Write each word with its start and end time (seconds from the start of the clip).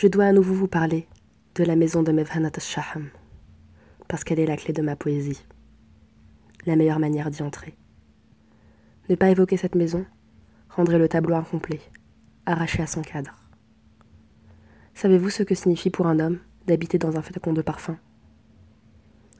Je 0.00 0.06
dois 0.06 0.26
à 0.26 0.32
nouveau 0.32 0.54
vous 0.54 0.68
parler 0.68 1.08
de 1.56 1.64
la 1.64 1.74
maison 1.74 2.04
de 2.04 2.12
Mevhanat 2.12 2.52
al-Shaham, 2.54 3.08
parce 4.06 4.22
qu'elle 4.22 4.38
est 4.38 4.46
la 4.46 4.56
clé 4.56 4.72
de 4.72 4.80
ma 4.80 4.94
poésie, 4.94 5.44
la 6.66 6.76
meilleure 6.76 7.00
manière 7.00 7.30
d'y 7.30 7.42
entrer. 7.42 7.74
Ne 9.08 9.16
pas 9.16 9.28
évoquer 9.28 9.56
cette 9.56 9.74
maison 9.74 10.06
rendrait 10.70 11.00
le 11.00 11.08
tableau 11.08 11.34
incomplet, 11.34 11.80
arraché 12.46 12.80
à 12.80 12.86
son 12.86 13.02
cadre. 13.02 13.34
Savez-vous 14.94 15.30
ce 15.30 15.42
que 15.42 15.56
signifie 15.56 15.90
pour 15.90 16.06
un 16.06 16.20
homme 16.20 16.38
d'habiter 16.68 16.98
dans 16.98 17.16
un 17.16 17.22
flacon 17.22 17.52
de 17.52 17.62
parfum? 17.62 17.98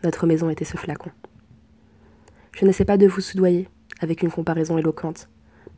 Notre 0.03 0.27
maison 0.27 0.51
était 0.51 0.65
ce 0.65 0.77
flacon. 0.77 1.13
Je 2.51 2.65
n'essaie 2.65 2.85
pas 2.85 2.99
de 2.99 3.07
vous 3.07 3.21
soudoyer 3.21 3.69
avec 4.01 4.25
une 4.25 4.33
comparaison 4.33 4.77
éloquente, 4.77 5.29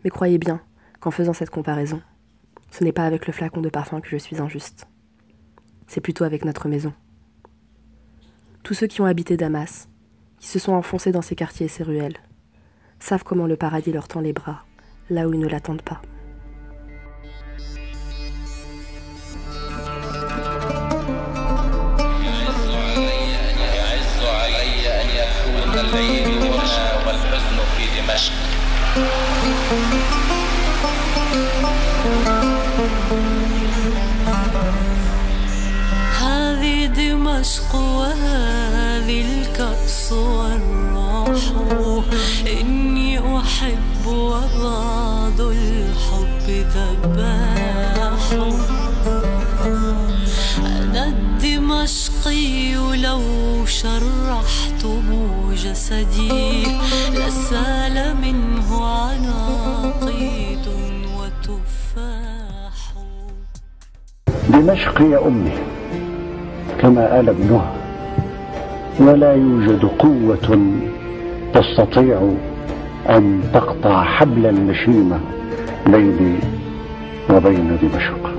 mais 0.05 0.11
croyez 0.11 0.39
bien 0.39 0.63
qu'en 1.01 1.11
faisant 1.11 1.35
cette 1.35 1.51
comparaison, 1.51 2.01
ce 2.71 2.85
n'est 2.85 2.93
pas 2.93 3.07
avec 3.07 3.27
le 3.27 3.33
flacon 3.33 3.61
de 3.61 3.69
parfum 3.69 4.01
que 4.01 4.09
je 4.09 4.17
suis 4.17 4.41
injuste. 4.41 4.87
C'est 5.87 6.01
plutôt 6.01 6.25
avec 6.25 6.45
notre 6.45 6.69
maison. 6.69 6.93
Tous 8.63 8.75
ceux 8.75 8.87
qui 8.87 9.01
ont 9.01 9.07
habité 9.07 9.37
Damas, 9.37 9.89
qui 10.39 10.49
se 10.49 10.59
sont 10.59 10.73
enfoncés 10.73 11.13
dans 11.13 11.23
ces 11.23 11.35
quartiers 11.35 11.67
et 11.67 11.71
ces 11.71 11.83
ruelles, 11.83 12.19
savent 12.99 13.25
comment 13.25 13.47
le 13.47 13.57
paradis 13.57 13.93
leur 13.93 14.09
tend 14.09 14.21
les 14.21 14.33
bras, 14.33 14.65
là 15.09 15.29
où 15.29 15.33
ils 15.33 15.41
ne 15.41 15.49
l'attendent 15.49 15.83
pas. 15.83 16.01
شرحتم 53.83 55.09
جسدي 55.53 56.63
لسال 57.13 58.17
منه 58.23 58.85
عناقيد 58.85 60.67
وتفاح. 61.17 62.77
دمشق 64.49 65.01
هي 65.03 65.17
أمي 65.17 65.53
كما 66.81 67.15
قال 67.15 67.29
ابنها 67.29 67.73
ولا 69.01 69.33
يوجد 69.33 69.85
قوة 69.99 70.59
تستطيع 71.55 72.33
أن 73.09 73.43
تقطع 73.55 74.05
حبل 74.05 74.47
المشيمة 74.47 75.21
بيني 75.87 76.39
وبين 77.31 77.79
دمشق. 77.83 78.35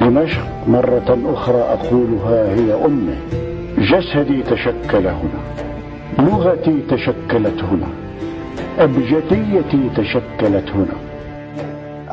دمشق 0.00 0.46
مرة 0.68 1.18
أخرى 1.34 1.58
أقولها 1.58 2.54
هي 2.54 2.84
أمي 2.84 3.49
جسدي 3.80 4.42
تشكل 4.42 5.06
هنا 5.06 5.40
لغتي 6.18 6.82
تشكلت 6.90 7.62
هنا 7.62 7.88
أبجديتي 8.78 9.90
تشكلت 9.96 10.68
هنا. 10.70 10.96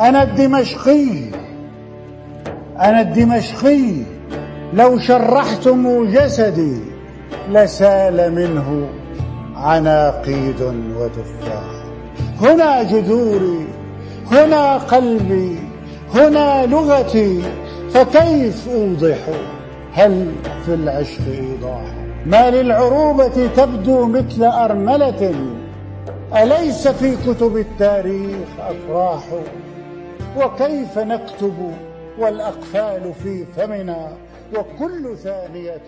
أنا 0.09 0.23
الدمشقي 0.23 1.07
أنا 2.79 3.01
الدمشقي. 3.01 3.93
لو 4.73 4.99
شرحتم 4.99 6.11
جسدي 6.11 6.77
لسال 7.49 8.35
منه 8.35 8.87
عناقيد 9.55 10.61
وتفاح 10.97 11.63
هنا 12.41 12.83
جذوري 12.83 13.67
هنا 14.31 14.77
قلبي 14.77 15.55
هنا 16.15 16.65
لغتي 16.65 17.41
فكيف 17.93 18.67
أوضح؟ 18.69 19.17
هل 19.96 20.32
في 20.66 20.74
العشق 20.74 21.22
إيضاح 21.28 21.94
ما 22.26 22.50
للعروبة 22.50 23.46
تبدو 23.56 24.06
مثل 24.06 24.44
أرملة 24.44 25.34
أليس 26.36 26.88
في 26.88 27.16
كتب 27.16 27.56
التاريخ 27.56 28.48
أفراح 28.58 29.22
وكيف 30.36 30.98
نكتب 30.98 31.72
والأقفال 32.18 33.14
في 33.22 33.44
فمنا 33.56 34.12
وكل 34.56 35.16
ثانية 35.16 35.82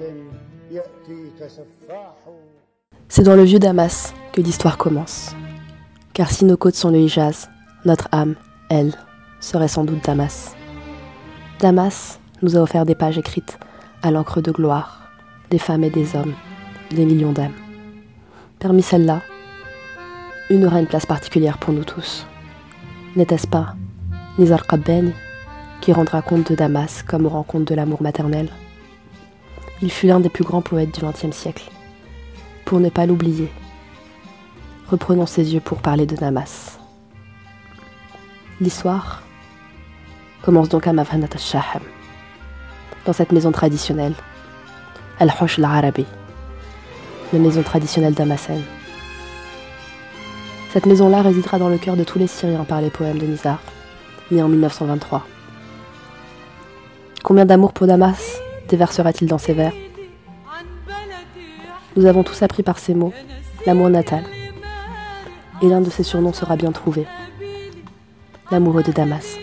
يأتيك 0.71 1.47
سفاح 1.49 2.15
C'est 3.09 3.22
dans 3.22 3.37
le 3.37 3.45
vieux 3.45 3.59
Damas 3.59 4.15
que 4.33 4.41
l'histoire 4.41 4.78
commence. 4.78 5.34
Car 6.15 6.31
si 6.31 6.45
nos 6.47 6.56
côtes 6.56 6.75
sont 6.75 6.91
le 6.91 6.99
Hijaz, 6.99 7.49
notre 7.84 8.09
âme, 8.12 8.34
elle, 8.71 8.93
serait 9.41 9.69
sans 9.69 9.84
doute 9.84 10.05
Damas. 10.05 10.55
Damas 11.61 12.19
nous 12.43 12.56
a 12.56 12.61
offert 12.61 12.87
des 12.87 12.95
pages 12.95 13.19
écrites 13.19 13.59
à 14.02 14.12
l'encre 14.12 14.42
de 14.42 14.52
gloire, 14.52 15.02
des 15.50 15.60
femmes 15.60 15.84
et 15.84 15.90
des 15.90 16.16
hommes, 16.16 16.34
des 16.92 17.06
millions 17.06 17.32
d'âmes. 17.32 17.54
Parmi 18.60 18.82
celles-là, 18.82 19.22
une 20.50 20.66
aura 20.66 20.80
une 20.80 20.88
place 20.88 21.06
particulière 21.06 21.58
pour 21.58 21.74
nous 21.74 21.84
tous. 21.84 22.26
N'était-ce 23.16 23.48
pas 23.48 23.76
Nizar 24.38 24.66
Qabbani 24.66 25.14
qui 25.82 25.94
rendra 25.94 26.22
compte 26.22 26.50
de 26.50 26.56
Damas 26.56 27.04
comme 27.04 27.26
on 27.26 27.30
rend 27.30 27.44
compte 27.44 27.66
de 27.66 27.76
l'amour 27.76 28.02
maternel? 28.02 28.50
Il 29.82 29.92
fut 29.92 30.08
l'un 30.08 30.20
des 30.20 30.30
plus 30.30 30.44
grands 30.44 30.62
poètes 30.62 30.94
du 30.94 31.06
XXe 31.06 31.36
siècle. 31.36 31.70
Pour 32.66 32.80
ne 32.80 32.90
pas 32.90 33.06
l'oublier, 33.06 33.52
reprenons 34.90 35.26
ses 35.26 35.54
yeux 35.54 35.62
pour 35.62 35.80
parler 35.80 36.06
de 36.06 36.16
Damas. 36.16 36.80
L'histoire 38.62 39.24
commence 40.42 40.70
donc 40.70 40.86
à 40.88 40.94
Mavhanat 40.94 41.30
al-Shaham, 41.34 41.82
dans 43.06 43.14
cette 43.14 43.32
maison 43.32 43.52
traditionnelle, 43.52 44.14
Al-Hosh 45.20 45.60
al-Arabi, 45.60 46.06
la 47.34 47.40
maison 47.40 47.64
traditionnelle 47.64 48.14
d'Amasen. 48.14 48.62
Cette 50.72 50.86
maison-là 50.86 51.22
résidera 51.22 51.58
dans 51.58 51.70
le 51.70 51.78
cœur 51.78 51.96
de 51.96 52.04
tous 52.04 52.20
les 52.20 52.28
Syriens 52.28 52.64
par 52.64 52.82
les 52.82 52.90
poèmes 52.90 53.18
de 53.18 53.26
Nizar, 53.26 53.59
né 54.32 54.42
en 54.44 54.48
1923. 54.48 55.26
Combien 57.24 57.46
d'amour 57.46 57.74
pour 57.74 57.88
Damas 57.88 58.40
déversera-t-il 58.68 59.28
dans 59.28 59.38
ses 59.38 59.54
vers? 59.54 59.74
Nous 61.96 62.06
avons 62.06 62.24
tous 62.24 62.42
appris 62.44 62.64
par 62.64 62.80
ces 62.80 62.94
mots 62.94 63.14
l'amour 63.66 63.90
natal. 63.90 64.24
Et 65.62 65.68
l'un 65.68 65.82
de 65.82 65.90
ses 65.90 66.04
surnoms 66.04 66.34
sera 66.34 66.56
bien 66.56 66.72
trouvé. 66.72 67.06
L'amoureux 68.52 68.84
de 68.84 68.92
Damas. 68.92 69.38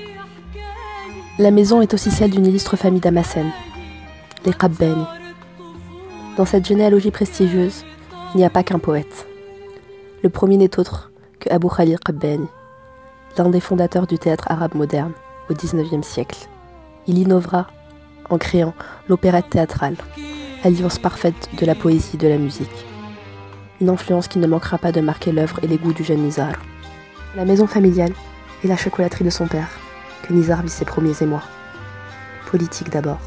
La 1.39 1.51
maison 1.51 1.83
est 1.83 1.93
aussi 1.93 2.11
celle 2.11 2.31
d'une 2.31 2.47
illustre 2.47 2.77
famille 2.77 3.03
damascène, 3.03 3.53
les 4.47 4.55
Qabbani. 4.55 5.05
Dans 6.39 6.47
cette 6.47 6.67
généalogie 6.67 7.11
prestigieuse, 7.11 7.85
il 8.33 8.39
n'y 8.39 8.45
a 8.47 8.49
pas 8.49 8.63
qu'un 8.63 8.79
poète. 8.79 9.27
Le 10.23 10.31
premier 10.31 10.57
n'est 10.57 10.79
autre 10.79 11.13
que 11.39 11.53
Abu 11.53 11.67
Khalil 11.69 11.99
Qabbani, 11.99 12.47
l'un 13.37 13.51
des 13.51 13.61
fondateurs 13.61 14.07
du 14.07 14.19
théâtre 14.19 14.47
arabe 14.49 14.75
moderne 14.75 15.13
au 15.51 15.53
XIXe 15.53 16.07
siècle. 16.07 16.49
Il 17.07 17.19
innovera 17.19 17.67
en 18.31 18.39
créant 18.39 18.73
l'opérette 19.07 19.51
théâtrale, 19.51 19.97
alliance 20.65 20.99
parfaite 20.99 21.51
de 21.61 21.67
la 21.67 21.75
poésie 21.75 22.13
et 22.15 22.19
de 22.19 22.29
la 22.29 22.39
musique. 22.39 22.87
Une 23.83 23.91
influence 23.91 24.27
qui 24.27 24.39
ne 24.39 24.47
manquera 24.47 24.79
pas 24.79 24.91
de 24.91 25.03
marquer 25.03 25.33
l'œuvre 25.33 25.61
et 25.63 25.67
les 25.67 25.77
goûts 25.77 25.93
du 25.93 26.03
jeune 26.03 26.23
Nizar. 26.23 26.55
La 27.35 27.45
maison 27.45 27.67
familiale 27.67 28.15
et 28.65 28.69
la 28.69 28.77
chocolaterie 28.79 29.25
de 29.25 29.29
son 29.29 29.47
père, 29.47 29.69
que 30.27 30.33
Nizar 30.33 30.63
vit 30.63 30.69
ses 30.69 30.85
premiers 30.85 31.23
émois. 31.23 31.43
Politique 32.51 32.91
d'abord. 32.91 33.21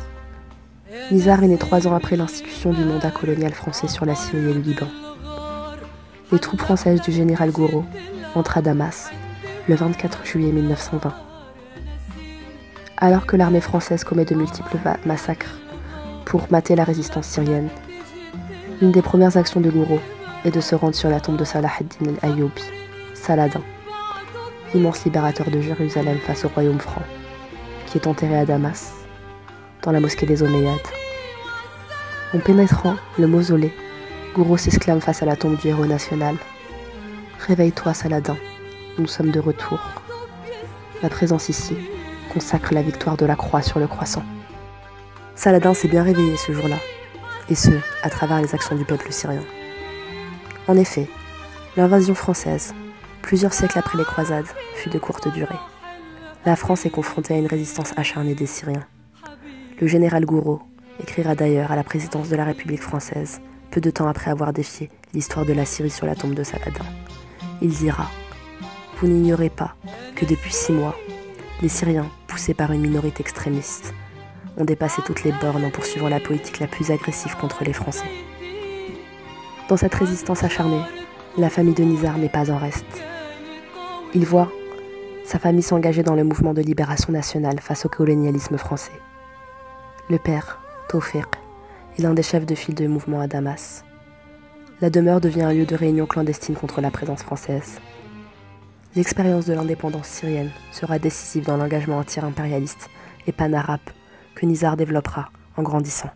Nizar 1.11 1.43
est 1.43 1.47
né 1.47 1.57
trois 1.57 1.87
ans 1.87 1.95
après 1.95 2.15
l'institution 2.15 2.71
du 2.71 2.83
mandat 2.83 3.11
colonial 3.11 3.53
français 3.53 3.87
sur 3.87 4.05
la 4.05 4.15
Syrie 4.15 4.49
et 4.49 4.53
le 4.53 4.59
Liban. 4.59 4.87
Les 6.31 6.39
troupes 6.39 6.61
françaises 6.61 7.01
du 7.01 7.11
général 7.11 7.51
Gouraud 7.51 7.85
entrent 8.35 8.57
à 8.57 8.61
Damas 8.61 9.09
le 9.67 9.75
24 9.75 10.25
juillet 10.25 10.51
1920. 10.51 11.13
Alors 12.97 13.25
que 13.25 13.35
l'armée 13.35 13.61
française 13.61 14.03
commet 14.03 14.25
de 14.25 14.35
multiples 14.35 14.77
massacres 15.05 15.59
pour 16.25 16.47
mater 16.51 16.75
la 16.75 16.83
résistance 16.83 17.27
syrienne, 17.27 17.69
l'une 18.81 18.91
des 18.91 19.01
premières 19.01 19.37
actions 19.37 19.61
de 19.61 19.69
Gouraud 19.69 20.01
est 20.45 20.51
de 20.51 20.61
se 20.61 20.75
rendre 20.75 20.95
sur 20.95 21.09
la 21.09 21.19
tombe 21.19 21.37
de 21.37 21.45
Salah 21.45 21.71
ad-Din 21.79 22.13
al-Ayyubi, 22.21 22.63
Saladin, 23.13 23.61
immense 24.73 25.05
libérateur 25.05 25.49
de 25.49 25.61
Jérusalem 25.61 26.17
face 26.19 26.45
au 26.45 26.49
royaume 26.49 26.79
franc, 26.79 27.01
qui 27.87 27.97
est 27.97 28.07
enterré 28.07 28.37
à 28.37 28.45
Damas, 28.45 28.93
dans 29.81 29.91
la 29.91 29.99
mosquée 29.99 30.25
des 30.25 30.43
Omeyyades. 30.43 30.77
En 32.33 32.39
pénétrant 32.39 32.95
le 33.17 33.27
mausolée, 33.27 33.73
Gouraud 34.35 34.57
s'exclame 34.57 35.01
face 35.01 35.23
à 35.23 35.25
la 35.25 35.35
tombe 35.35 35.57
du 35.57 35.69
héros 35.69 35.87
national. 35.87 36.35
Réveille-toi, 37.47 37.93
Saladin, 37.93 38.37
nous 38.99 39.07
sommes 39.07 39.31
de 39.31 39.39
retour. 39.39 39.79
La 41.01 41.09
présence 41.09 41.49
ici 41.49 41.75
consacre 42.31 42.73
la 42.73 42.83
victoire 42.83 43.17
de 43.17 43.25
la 43.25 43.35
croix 43.35 43.61
sur 43.61 43.79
le 43.79 43.87
croissant. 43.87 44.23
Saladin 45.35 45.73
s'est 45.73 45.87
bien 45.87 46.03
réveillé 46.03 46.37
ce 46.37 46.51
jour-là, 46.51 46.77
et 47.49 47.55
ce, 47.55 47.71
à 48.03 48.09
travers 48.09 48.41
les 48.41 48.53
actions 48.53 48.75
du 48.75 48.85
peuple 48.85 49.11
syrien. 49.11 49.43
En 50.67 50.77
effet, 50.77 51.07
l'invasion 51.77 52.13
française, 52.13 52.75
plusieurs 53.21 53.53
siècles 53.53 53.79
après 53.79 53.97
les 53.97 54.03
croisades, 54.03 54.47
fut 54.75 54.89
de 54.89 54.99
courte 54.99 55.31
durée. 55.33 55.59
La 56.45 56.55
France 56.55 56.85
est 56.85 56.89
confrontée 56.89 57.33
à 57.33 57.37
une 57.37 57.47
résistance 57.47 57.93
acharnée 57.97 58.35
des 58.35 58.45
Syriens. 58.45 58.85
Le 59.79 59.87
général 59.87 60.25
Gouraud 60.25 60.61
écrira 61.01 61.35
d'ailleurs 61.35 61.71
à 61.71 61.75
la 61.75 61.83
présidence 61.83 62.29
de 62.29 62.35
la 62.35 62.45
République 62.45 62.81
française, 62.81 63.41
peu 63.71 63.81
de 63.81 63.91
temps 63.91 64.07
après 64.07 64.31
avoir 64.31 64.53
défié 64.53 64.89
l'histoire 65.13 65.45
de 65.45 65.53
la 65.53 65.65
Syrie 65.65 65.89
sur 65.89 66.05
la 66.05 66.15
tombe 66.15 66.33
de 66.33 66.43
Saladin. 66.43 66.85
Il 67.61 67.69
dira 67.69 68.09
Vous 68.97 69.07
n'ignorez 69.07 69.49
pas 69.49 69.75
que 70.15 70.25
depuis 70.25 70.51
six 70.51 70.71
mois, 70.71 70.95
les 71.61 71.69
Syriens, 71.69 72.09
poussés 72.27 72.53
par 72.53 72.71
une 72.71 72.81
minorité 72.81 73.21
extrémiste, 73.21 73.93
ont 74.57 74.65
dépassé 74.65 75.01
toutes 75.05 75.23
les 75.23 75.31
bornes 75.31 75.65
en 75.65 75.69
poursuivant 75.69 76.09
la 76.09 76.19
politique 76.19 76.59
la 76.59 76.67
plus 76.67 76.91
agressive 76.91 77.35
contre 77.37 77.63
les 77.63 77.73
Français. 77.73 78.09
Dans 79.67 79.77
cette 79.77 79.95
résistance 79.95 80.43
acharnée, 80.43 80.81
la 81.37 81.49
famille 81.49 81.73
de 81.73 81.83
Nizar 81.83 82.17
n'est 82.17 82.29
pas 82.29 82.51
en 82.51 82.57
reste. 82.57 82.85
Il 84.13 84.25
voit 84.25 84.51
sa 85.23 85.37
famille 85.37 85.61
s'engager 85.61 86.01
dans 86.01 86.15
le 86.15 86.23
mouvement 86.23 86.53
de 86.53 86.61
libération 86.61 87.13
nationale 87.13 87.59
face 87.59 87.85
au 87.85 87.89
colonialisme 87.89 88.57
français. 88.57 88.99
Le 90.09 90.17
père, 90.17 90.59
Tawfiq, 90.89 91.27
est 91.97 92.01
l'un 92.01 92.15
des 92.15 92.23
chefs 92.23 92.47
de 92.47 92.55
file 92.55 92.73
du 92.73 92.87
mouvement 92.87 93.21
à 93.21 93.27
Damas. 93.27 93.83
La 94.81 94.89
demeure 94.89 95.21
devient 95.21 95.43
un 95.43 95.53
lieu 95.53 95.65
de 95.65 95.75
réunion 95.75 96.07
clandestine 96.07 96.55
contre 96.55 96.81
la 96.81 96.89
présence 96.89 97.21
française. 97.21 97.79
L'expérience 98.95 99.45
de 99.45 99.53
l'indépendance 99.53 100.07
syrienne 100.07 100.49
sera 100.71 100.97
décisive 100.97 101.45
dans 101.45 101.57
l'engagement 101.57 101.99
anti-impérialiste 101.99 102.89
et 103.27 103.31
pan-arabe 103.31 103.79
que 104.33 104.47
Nizar 104.47 104.77
développera 104.77 105.29
en 105.57 105.61
grandissant. 105.61 106.09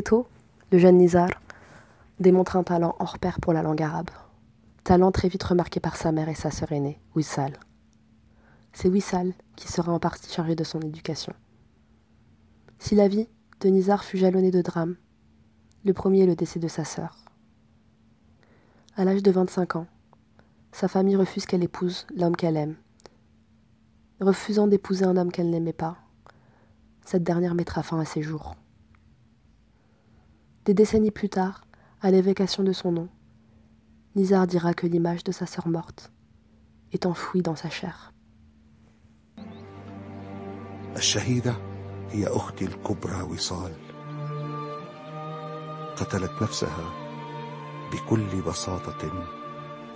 Très 0.00 0.16
tôt, 0.16 0.26
le 0.72 0.78
jeune 0.78 0.96
Nizar 0.96 1.28
démontre 2.20 2.56
un 2.56 2.62
talent 2.62 2.96
hors 3.00 3.18
pair 3.18 3.38
pour 3.38 3.52
la 3.52 3.60
langue 3.60 3.82
arabe. 3.82 4.08
Talent 4.82 5.12
très 5.12 5.28
vite 5.28 5.42
remarqué 5.42 5.78
par 5.78 5.96
sa 5.96 6.10
mère 6.10 6.30
et 6.30 6.34
sa 6.34 6.50
sœur 6.50 6.72
aînée, 6.72 6.98
Wissal. 7.14 7.52
C'est 8.72 8.88
Wissal 8.88 9.34
qui 9.56 9.68
sera 9.68 9.92
en 9.92 9.98
partie 9.98 10.32
chargé 10.32 10.54
de 10.54 10.64
son 10.64 10.80
éducation. 10.80 11.34
Si 12.78 12.94
la 12.94 13.08
vie 13.08 13.28
de 13.60 13.68
Nizar 13.68 14.02
fut 14.02 14.16
jalonnée 14.16 14.50
de 14.50 14.62
drames, 14.62 14.96
le 15.84 15.92
premier 15.92 16.22
est 16.22 16.26
le 16.26 16.34
décès 16.34 16.60
de 16.60 16.68
sa 16.68 16.86
sœur. 16.86 17.18
À 18.96 19.04
l'âge 19.04 19.22
de 19.22 19.30
25 19.30 19.76
ans, 19.76 19.86
sa 20.72 20.88
famille 20.88 21.16
refuse 21.16 21.44
qu'elle 21.44 21.62
épouse 21.62 22.06
l'homme 22.16 22.36
qu'elle 22.36 22.56
aime. 22.56 22.76
Refusant 24.18 24.66
d'épouser 24.66 25.04
un 25.04 25.18
homme 25.18 25.30
qu'elle 25.30 25.50
n'aimait 25.50 25.74
pas, 25.74 25.98
cette 27.04 27.22
dernière 27.22 27.54
mettra 27.54 27.82
fin 27.82 28.00
à 28.00 28.06
ses 28.06 28.22
jours. 28.22 28.56
Des 30.66 30.74
décennies 30.74 31.10
plus 31.10 31.28
tard, 31.28 31.64
à 32.02 32.10
l'évocation 32.10 32.62
de 32.62 32.72
son 32.72 32.92
nom, 32.92 33.08
Nizar 34.16 34.46
dira 34.46 34.74
que 34.74 34.86
l'image 34.86 35.24
de 35.24 35.32
sa 35.32 35.46
sœur 35.46 35.68
morte 35.68 36.12
est 36.92 37.06
enfouie 37.06 37.42
dans 37.42 37.56
sa 37.56 37.70
chair. 37.70 38.12
الشهيدة 40.96 41.54
هي 42.10 42.26
أختي 42.26 42.64
الكبرى 42.64 43.22
وصال 43.22 43.72
قتلت 45.96 46.42
نفسها 46.42 46.90
بكل 47.92 48.42
بساطة 48.42 49.28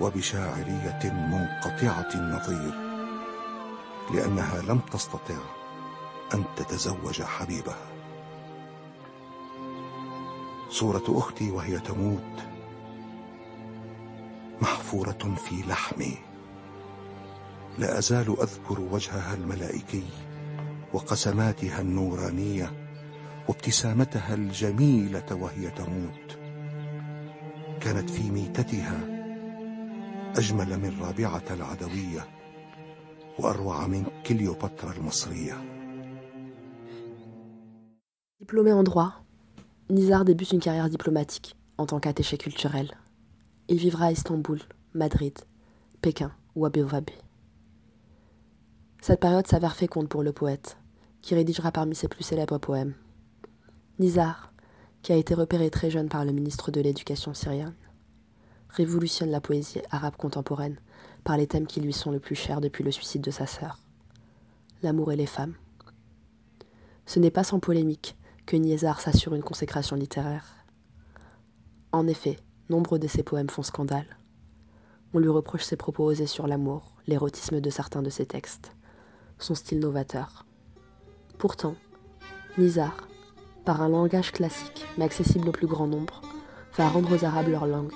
وبشاعرية 0.00 1.00
منقطعة 1.04 2.08
النظير 2.14 2.74
لأنها 4.14 4.62
لم 4.62 4.78
تستطع 4.78 5.38
أن 6.34 6.44
تتزوج 6.56 7.22
حبيبها 7.22 7.93
صورة 10.74 11.04
أختي 11.08 11.50
وهي 11.50 11.78
تموت. 11.78 12.42
محفورة 14.62 15.34
في 15.36 15.62
لحمي. 15.68 16.18
لا 17.78 17.98
أزال 17.98 18.40
أذكر 18.40 18.80
وجهها 18.80 19.34
الملائكي 19.34 20.04
وقسماتها 20.92 21.80
النورانية 21.80 22.72
وابتسامتها 23.48 24.34
الجميلة 24.34 25.26
وهي 25.30 25.70
تموت. 25.70 26.38
كانت 27.80 28.10
في 28.10 28.30
ميتتها 28.30 29.00
أجمل 30.36 30.78
من 30.80 31.00
رابعة 31.00 31.44
العدوية 31.50 32.28
وأروع 33.38 33.86
من 33.86 34.04
كليوباترا 34.26 34.92
المصرية. 34.92 35.54
Diplômé 38.40 38.72
en 38.72 38.82
droit, 38.82 39.23
Nizar 39.90 40.24
débute 40.24 40.52
une 40.52 40.60
carrière 40.60 40.88
diplomatique 40.88 41.56
en 41.76 41.84
tant 41.84 42.00
qu'attaché 42.00 42.38
culturel. 42.38 42.96
Il 43.68 43.76
vivra 43.76 44.06
à 44.06 44.12
Istanbul, 44.12 44.58
Madrid, 44.94 45.38
Pékin 46.00 46.32
ou 46.54 46.64
Abu 46.64 46.84
Dhabi. 46.84 47.12
Cette 49.02 49.20
période 49.20 49.46
s'avère 49.46 49.76
féconde 49.76 50.08
pour 50.08 50.22
le 50.22 50.32
poète, 50.32 50.78
qui 51.20 51.34
rédigera 51.34 51.70
parmi 51.70 51.94
ses 51.94 52.08
plus 52.08 52.24
célèbres 52.24 52.56
poèmes. 52.56 52.94
Nizar, 53.98 54.54
qui 55.02 55.12
a 55.12 55.16
été 55.16 55.34
repéré 55.34 55.68
très 55.68 55.90
jeune 55.90 56.08
par 56.08 56.24
le 56.24 56.32
ministre 56.32 56.70
de 56.70 56.80
l'Éducation 56.80 57.34
syrienne, 57.34 57.74
révolutionne 58.70 59.30
la 59.30 59.42
poésie 59.42 59.82
arabe 59.90 60.16
contemporaine 60.16 60.78
par 61.24 61.36
les 61.36 61.46
thèmes 61.46 61.66
qui 61.66 61.82
lui 61.82 61.92
sont 61.92 62.10
le 62.10 62.20
plus 62.20 62.36
chers 62.36 62.62
depuis 62.62 62.84
le 62.84 62.90
suicide 62.90 63.22
de 63.22 63.30
sa 63.30 63.46
sœur, 63.46 63.78
l'amour 64.82 65.12
et 65.12 65.16
les 65.16 65.26
femmes. 65.26 65.54
Ce 67.04 67.18
n'est 67.18 67.30
pas 67.30 67.44
sans 67.44 67.60
polémique 67.60 68.16
que 68.46 68.56
Nizar 68.56 69.00
s'assure 69.00 69.34
une 69.34 69.42
consécration 69.42 69.96
littéraire. 69.96 70.64
En 71.92 72.06
effet, 72.06 72.38
nombre 72.68 72.98
de 72.98 73.06
ses 73.06 73.22
poèmes 73.22 73.48
font 73.48 73.62
scandale. 73.62 74.18
On 75.12 75.18
lui 75.18 75.28
reproche 75.28 75.62
ses 75.62 75.76
propos 75.76 76.04
osés 76.04 76.26
sur 76.26 76.46
l'amour, 76.46 76.96
l'érotisme 77.06 77.60
de 77.60 77.70
certains 77.70 78.02
de 78.02 78.10
ses 78.10 78.26
textes, 78.26 78.72
son 79.38 79.54
style 79.54 79.78
novateur. 79.78 80.44
Pourtant, 81.38 81.76
Nizar, 82.58 83.08
par 83.64 83.80
un 83.80 83.88
langage 83.88 84.32
classique 84.32 84.84
mais 84.98 85.04
accessible 85.04 85.48
au 85.48 85.52
plus 85.52 85.66
grand 85.66 85.86
nombre, 85.86 86.20
va 86.76 86.88
rendre 86.88 87.16
aux 87.16 87.24
Arabes 87.24 87.48
leur 87.48 87.66
langue, 87.66 87.92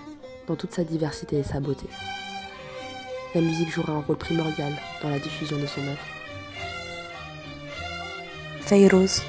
dans 0.47 0.57
toute 0.57 0.73
sa 0.73 0.85
diversité 0.85 1.39
et 1.39 1.43
sa 1.43 1.61
beauté. 1.61 1.89
La 3.35 3.41
musique 3.41 3.71
jouera 3.71 3.93
un 3.93 4.01
rôle 4.01 4.17
primordial 4.17 4.73
dans 5.03 5.11
la 5.11 5.19
diffusion 5.19 5.59
de 5.59 5.67
son 5.67 5.83
œuvre. 5.83 5.99
Fayrouz, 8.61 9.23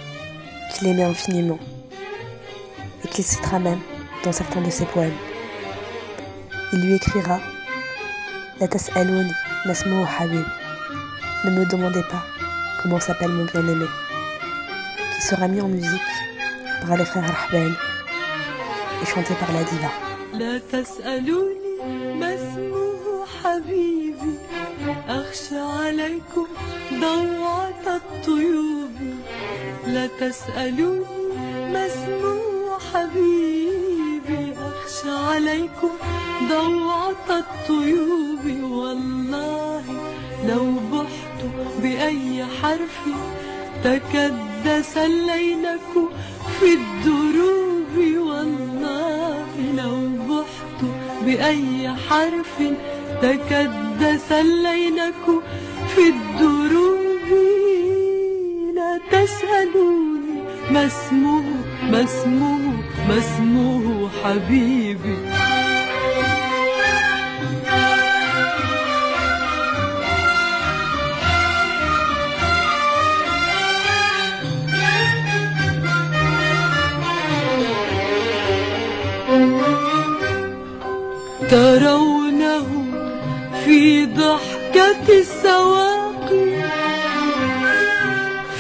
qu'il 0.73 0.89
aimait 0.89 1.05
infiniment, 1.05 1.59
et 3.05 3.09
qu'il 3.09 3.25
citera 3.25 3.59
même 3.59 3.81
dans 4.25 4.33
certains 4.33 4.61
de 4.61 4.71
ses 4.71 4.87
poèmes. 4.87 5.19
Il 6.73 6.81
lui 6.81 6.95
écrira 6.95 7.39
La 8.61 8.69
tas'alouni 8.69 9.33
masmou 9.67 10.05
habib. 10.19 10.45
Ne 11.45 11.51
me 11.51 11.67
demandez 11.67 12.03
pas 12.03 12.23
comment 12.83 13.01
s'appelle 13.01 13.31
mon 13.31 13.45
bien-aimé, 13.45 13.87
qui 15.15 15.23
sera 15.23 15.47
mis 15.49 15.61
en 15.61 15.69
musique 15.69 16.11
par 16.87 16.97
le 16.97 17.05
frère 17.05 17.25
Rahben 17.25 17.75
et 19.03 19.07
chanté 19.07 19.35
par 19.35 19.53
la 19.53 19.65
diva. 19.65 19.91
لا 20.35 20.59
تسألوني 20.59 21.79
ما 22.21 22.35
اسمه 22.35 23.27
حبيبي 23.43 24.35
أخشى 25.09 25.59
عليكم 25.59 26.47
ضوعة 27.01 27.87
الطيوب 27.87 28.88
لا 29.94 30.08
تسألوني 30.08 31.06
ما 31.74 31.86
اسمه 31.88 32.40
حبيبي 32.94 34.54
أخشى 34.54 35.10
عليكم 35.10 35.90
ضوعة 36.50 37.30
الطيوب 37.30 38.46
والله 38.72 39.84
لو 40.48 40.66
بحت 40.92 41.40
بأي 41.82 42.46
حرف 42.62 43.00
تكدس 43.84 44.98
الليلك 44.98 45.94
في 46.60 46.74
الدروب. 46.74 47.96
والله 48.18 49.46
لو 49.78 49.98
بحت 50.30 50.80
بأي 51.26 51.90
حرف 52.10 52.56
تكدس 53.22 54.32
الليلك 54.32 55.26
في 55.96 56.04
الدروب. 56.08 56.99
تسألوني 59.12 60.44
ما 60.72 60.86
اسمه 60.86 61.44
ما 61.92 62.04
اسمه 62.04 62.58
ما 63.08 63.18
اسمه 63.18 64.10
حبيبي. 64.24 65.18
ترونه 81.50 81.99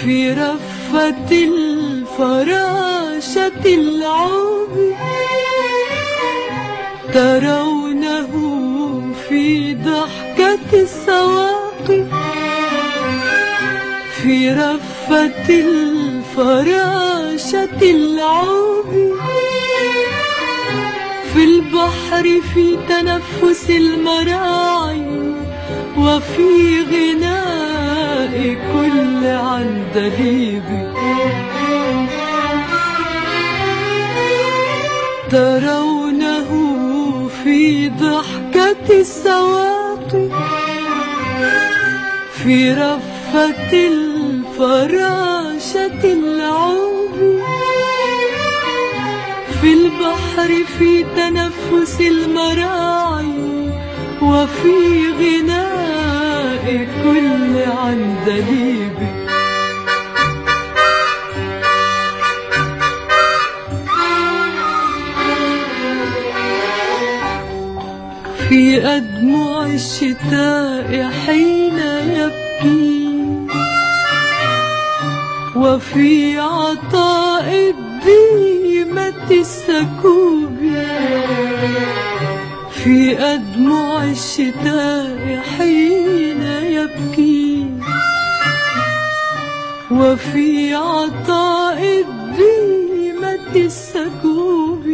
في 0.09 0.33
رفة 0.33 1.31
الفراشة 1.31 2.85
العوب 3.65 4.69
ترونه 7.13 8.31
في 9.29 9.73
ضحكة 9.73 10.69
السواقي 10.73 12.05
في 14.21 14.51
رفة 14.51 15.49
الفراشة 15.49 16.89
العوب 17.81 18.85
في 21.33 21.43
البحر 21.43 22.41
في 22.53 22.77
تنفس 22.89 23.69
المراعي 23.69 25.05
وفي 25.97 26.81
غناء 26.91 27.38
كل 28.43 29.25
عندليب 29.25 30.63
ترونه 35.31 36.49
في 37.43 37.89
ضحكة 37.89 38.99
السواقي. 38.99 40.29
في 42.43 42.73
رفة 42.73 43.71
الفراشة 43.73 45.23
العوب 46.03 47.15
في 49.61 49.73
البحر 49.73 50.49
في 50.77 51.05
تنفس 51.15 52.01
المراعي. 52.01 53.69
وفي 54.21 54.77
غناء 56.69 56.87
كل 57.03 57.71
عندليب 57.77 58.99
في 68.49 68.87
أدمع 68.87 69.65
الشتاء 69.65 71.11
حين 71.25 71.79
يبكي 72.09 73.09
وفي 75.55 76.39
عطاء 76.39 77.73
الديمة 77.73 79.31
السكوب. 79.31 80.59
في 82.71 83.19
أدمع 83.19 84.03
الشتاء 84.03 85.41
حين 85.57 86.08
وفي 89.99 90.75
عطاء 90.75 91.79
الديمة 92.07 93.55
السكوب 93.55 94.85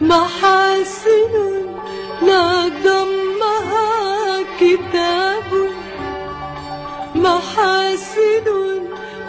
محاسن 0.00 1.34
لا 2.22 2.68
ضمها 2.84 4.42
كتاب. 4.60 5.50
محاسن 7.14 8.46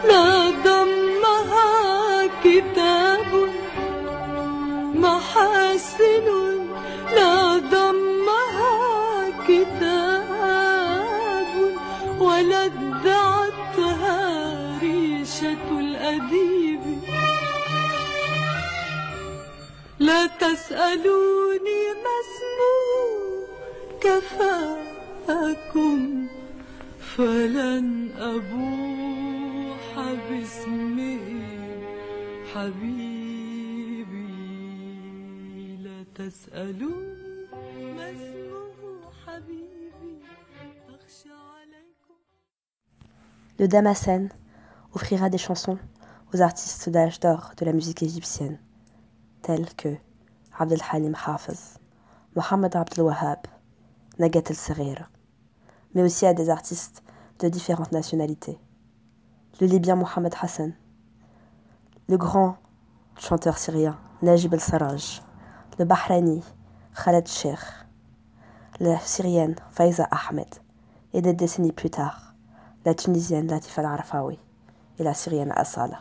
لا 0.10 0.50
ضمها 0.66 2.28
كتاب. 2.44 3.32
محاسن 4.96 6.28
لا 7.16 7.58
ضمها 7.58 8.76
كتاب. 9.48 9.87
لا 20.28 20.54
تسألوني 20.54 21.82
ما 22.04 22.16
اسمه 22.24 22.78
كفاكم 25.28 26.00
فلن 27.00 27.88
أبوح 28.18 29.92
باسمه 30.30 31.26
حبيبي 32.54 34.28
لا 35.84 36.00
تسألوني 36.16 37.48
ما 37.96 38.12
اسمه 38.12 39.12
حبيبي 39.26 40.22
أخشى 40.90 41.30
عليكم 41.32 42.16
Le 43.60 43.68
Damasen 43.68 44.30
offrira 44.94 45.30
des 45.30 45.38
chansons 45.38 45.80
aux 46.34 46.42
artistes 46.42 46.90
d'âge 46.90 47.20
d'or 47.22 47.54
de 47.58 47.64
la 47.66 47.72
musique 47.72 48.04
égyptienne, 48.04 48.60
tels 49.42 49.74
que 49.76 49.96
Abdel 50.60 50.82
Halim 50.92 51.14
Hafez, 51.14 51.78
Mohamed 52.36 52.76
Abdel 52.76 53.06
Wahab, 53.06 53.46
Nagat 54.18 54.50
el-Serir, 54.50 55.12
mais 55.94 56.02
aussi 56.02 56.26
à 56.26 56.34
des 56.34 56.50
artistes 56.50 57.04
de 57.40 57.48
différentes 57.48 57.92
nationalités. 57.92 58.58
Le 59.62 59.68
Libyen 59.68 59.96
Mohamed 59.96 60.34
Hassan, 60.42 60.74
le 62.10 62.18
grand 62.18 62.58
chanteur 63.20 63.60
syrien 63.60 64.00
Najib 64.24 64.54
el-Sarraj, 64.56 65.22
le 65.78 65.86
Bahreïni 65.86 66.44
Khaled 66.96 67.28
Sheikh, 67.28 67.60
la 68.80 69.00
Syrienne 69.00 69.56
Faiza 69.70 70.08
Ahmed, 70.10 70.50
et 71.14 71.22
des 71.22 71.34
décennies 71.34 71.72
plus 71.72 71.92
tard, 71.92 72.34
la 72.84 72.96
Tunisienne 72.96 73.48
Latifa 73.48 73.82
al-Arfawi 73.82 74.40
et 74.98 75.04
la 75.04 75.14
Syrienne 75.14 75.54
Asala. 75.56 76.00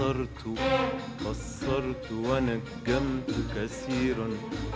بصرت 0.00 0.42
بصرت 1.26 2.12
ونجمت 2.12 3.30
كثيرا 3.56 4.28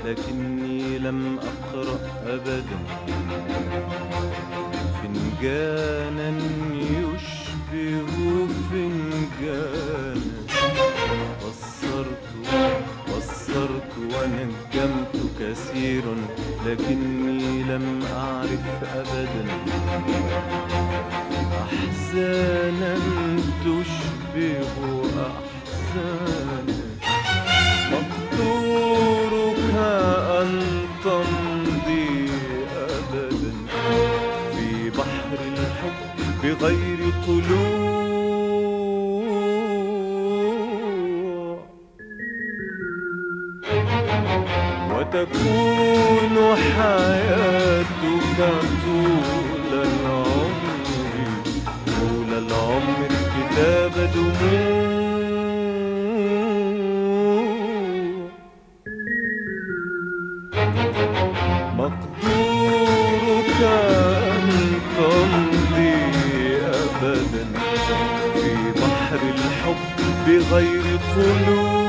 لكني 0.04 0.98
لم 0.98 1.38
أقرأ 1.38 1.98
أبدا. 2.26 2.78
فنجانا 5.02 6.28
يشبه 6.74 8.06
فنجانا. 8.70 10.14
بصرت 11.40 12.28
بصرت 13.08 13.92
ونجمت 13.98 15.16
كثيرا 15.40 16.16
لكني 16.66 17.62
لم 17.62 18.02
أعرف 18.16 18.66
أبدا. 18.94 19.44
أحزانا 21.62 22.94
تشبه 23.64 24.13
أحزانا 25.26 26.78
مقدورك 27.92 29.74
أن 30.40 30.50
تمضي 31.04 32.30
أبدا. 32.76 33.52
في 34.56 34.90
بحر 34.90 35.38
الحب 35.52 35.98
بغير 36.42 37.00
طلوع. 37.26 37.94
وتكون 44.90 46.36
حياتك 46.56 48.38
طول 48.84 49.33
كتاب 53.54 53.92
دموع 54.14 55.44
مقدورك 61.78 63.60
أن 63.62 64.48
تمضي 64.96 65.94
أبدا 66.66 67.46
في 68.34 68.50
بحر 68.80 69.20
الحب 69.34 69.96
بغير 70.26 70.84
طلوع 71.16 71.84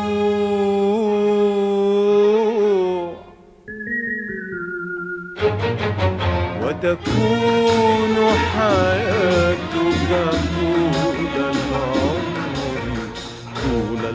وتكون 6.64 8.16
حياتك 8.54 10.10
طول 10.60 11.05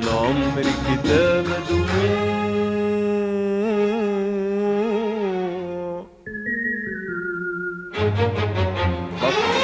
العمر 0.03 0.63
كتاب 0.87 1.47
دموع 1.71 2.41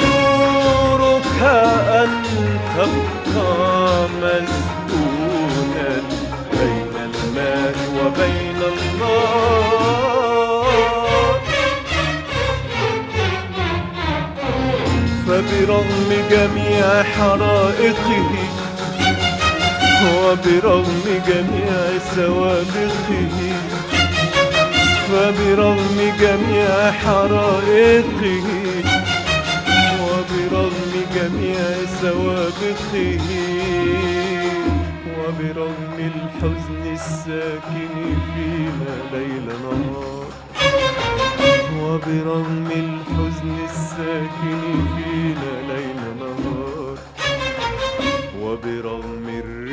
مقدورك 0.07 1.41
أن 1.89 2.09
تبقى 2.75 4.07
مسكونا 4.21 5.89
بين 6.51 6.93
الماء 7.09 7.75
وبين 7.97 8.59
النار 8.71 10.07
فبرغم 15.27 16.09
جميع 16.31 17.03
حرائقه 17.03 18.56
وبرغم 20.05 21.03
جميع 21.27 21.97
سوابقه 22.15 23.37
فبرغم 25.11 25.97
جميع 26.21 26.91
حرائقه 26.91 28.43
وبرغم 30.03 30.93
جميع 31.15 31.59
سوابقه 32.01 33.19
وبرغم 35.19 35.95
الحزن 35.99 36.93
الساكن 36.93 37.95
فينا 38.33 38.95
ليل 39.13 39.45
نهار 39.63 40.27
وبرغم 41.81 42.67
الحزن 42.71 43.55
الساكن 43.65 44.61
فينا 44.95 45.73
ليل 45.73 46.01
نهار 46.19 46.97
وبرغم 48.41 49.25
الريح 49.29 49.66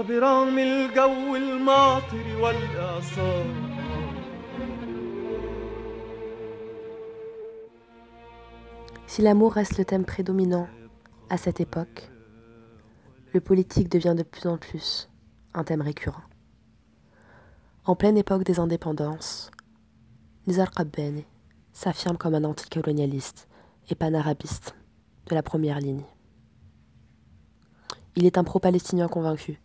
وبرغم 0.00 0.58
الجو 0.58 1.36
المعطر 1.36 2.26
والإعصار 2.40 3.46
Si 9.06 9.22
l'amour 9.22 9.52
reste 9.52 9.78
le 9.78 9.84
thème 9.84 10.04
prédominant 10.04 10.66
à 11.30 11.36
cette 11.36 11.60
époque, 11.60 12.10
le 13.32 13.40
politique 13.40 13.90
devient 13.90 14.14
de 14.16 14.22
plus 14.22 14.46
en 14.46 14.56
plus 14.58 15.10
un 15.54 15.62
thème 15.64 15.82
récurrent. 15.82 16.24
En 17.84 17.96
pleine 17.96 18.16
époque 18.16 18.44
des 18.44 18.58
indépendances, 18.58 19.50
Nizar 20.46 20.70
Qabbani 20.70 21.24
s'affirme 21.72 22.16
comme 22.16 22.34
un 22.34 22.44
anticolonialiste 22.44 23.46
et 23.90 23.94
panarabiste 23.94 24.74
de 25.28 25.34
la 25.34 25.42
première 25.42 25.80
ligne. 25.80 26.04
Il 28.16 28.24
est 28.24 28.38
un 28.38 28.44
pro-palestinien 28.44 29.08
convaincu 29.08 29.60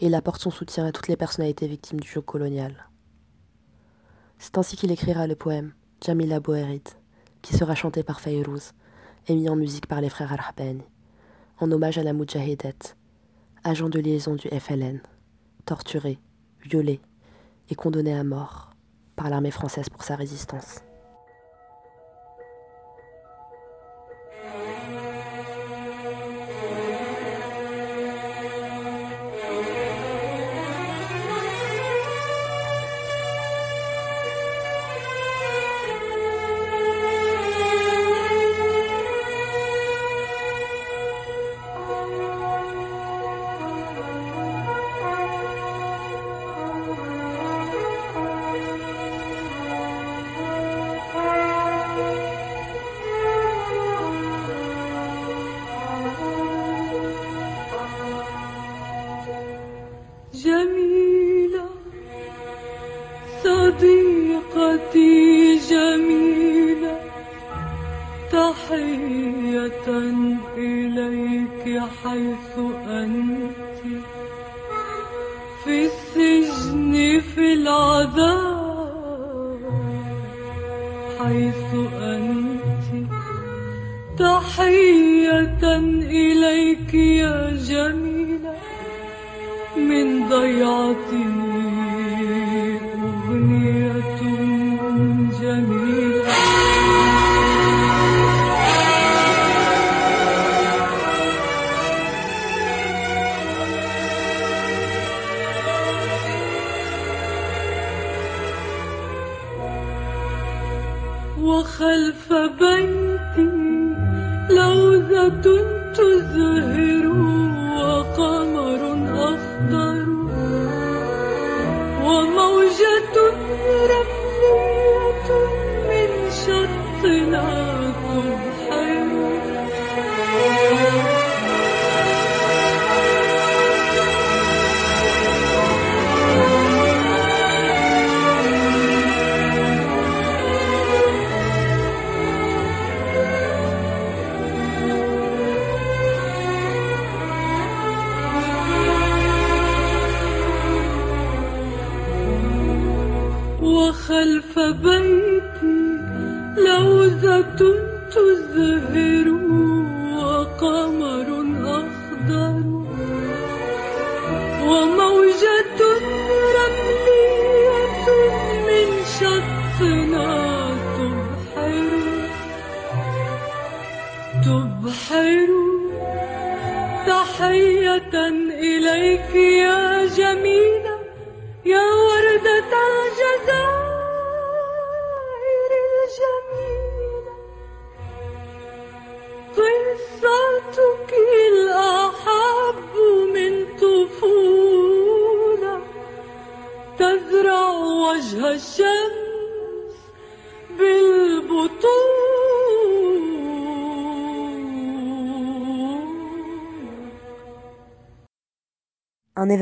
et 0.00 0.06
il 0.06 0.14
apporte 0.14 0.40
son 0.40 0.50
soutien 0.50 0.86
à 0.86 0.92
toutes 0.92 1.08
les 1.08 1.16
personnalités 1.16 1.66
victimes 1.66 2.00
du 2.00 2.08
joug 2.08 2.22
colonial. 2.22 2.88
C'est 4.38 4.58
ainsi 4.58 4.76
qu'il 4.76 4.90
écrira 4.90 5.26
le 5.26 5.36
poème 5.36 5.72
Jamila 6.04 6.40
Boerid, 6.40 6.88
qui 7.42 7.54
sera 7.54 7.74
chanté 7.74 8.02
par 8.02 8.20
Fayrouz 8.20 8.72
et 9.28 9.34
mis 9.34 9.48
en 9.48 9.56
musique 9.56 9.86
par 9.86 10.00
les 10.00 10.10
frères 10.10 10.32
Al-Habani, 10.32 10.82
en 11.58 11.70
hommage 11.70 11.98
à 11.98 12.02
la 12.02 12.12
Mujahidet, 12.12 12.74
agent 13.62 13.88
de 13.88 14.00
liaison 14.00 14.34
du 14.34 14.48
FLN, 14.48 15.00
torturé, 15.64 16.18
violé 16.62 17.00
et 17.70 17.74
condamné 17.74 18.14
à 18.14 18.24
mort 18.24 18.70
par 19.16 19.30
l'armée 19.30 19.50
française 19.50 19.88
pour 19.88 20.02
sa 20.02 20.16
résistance. 20.16 20.80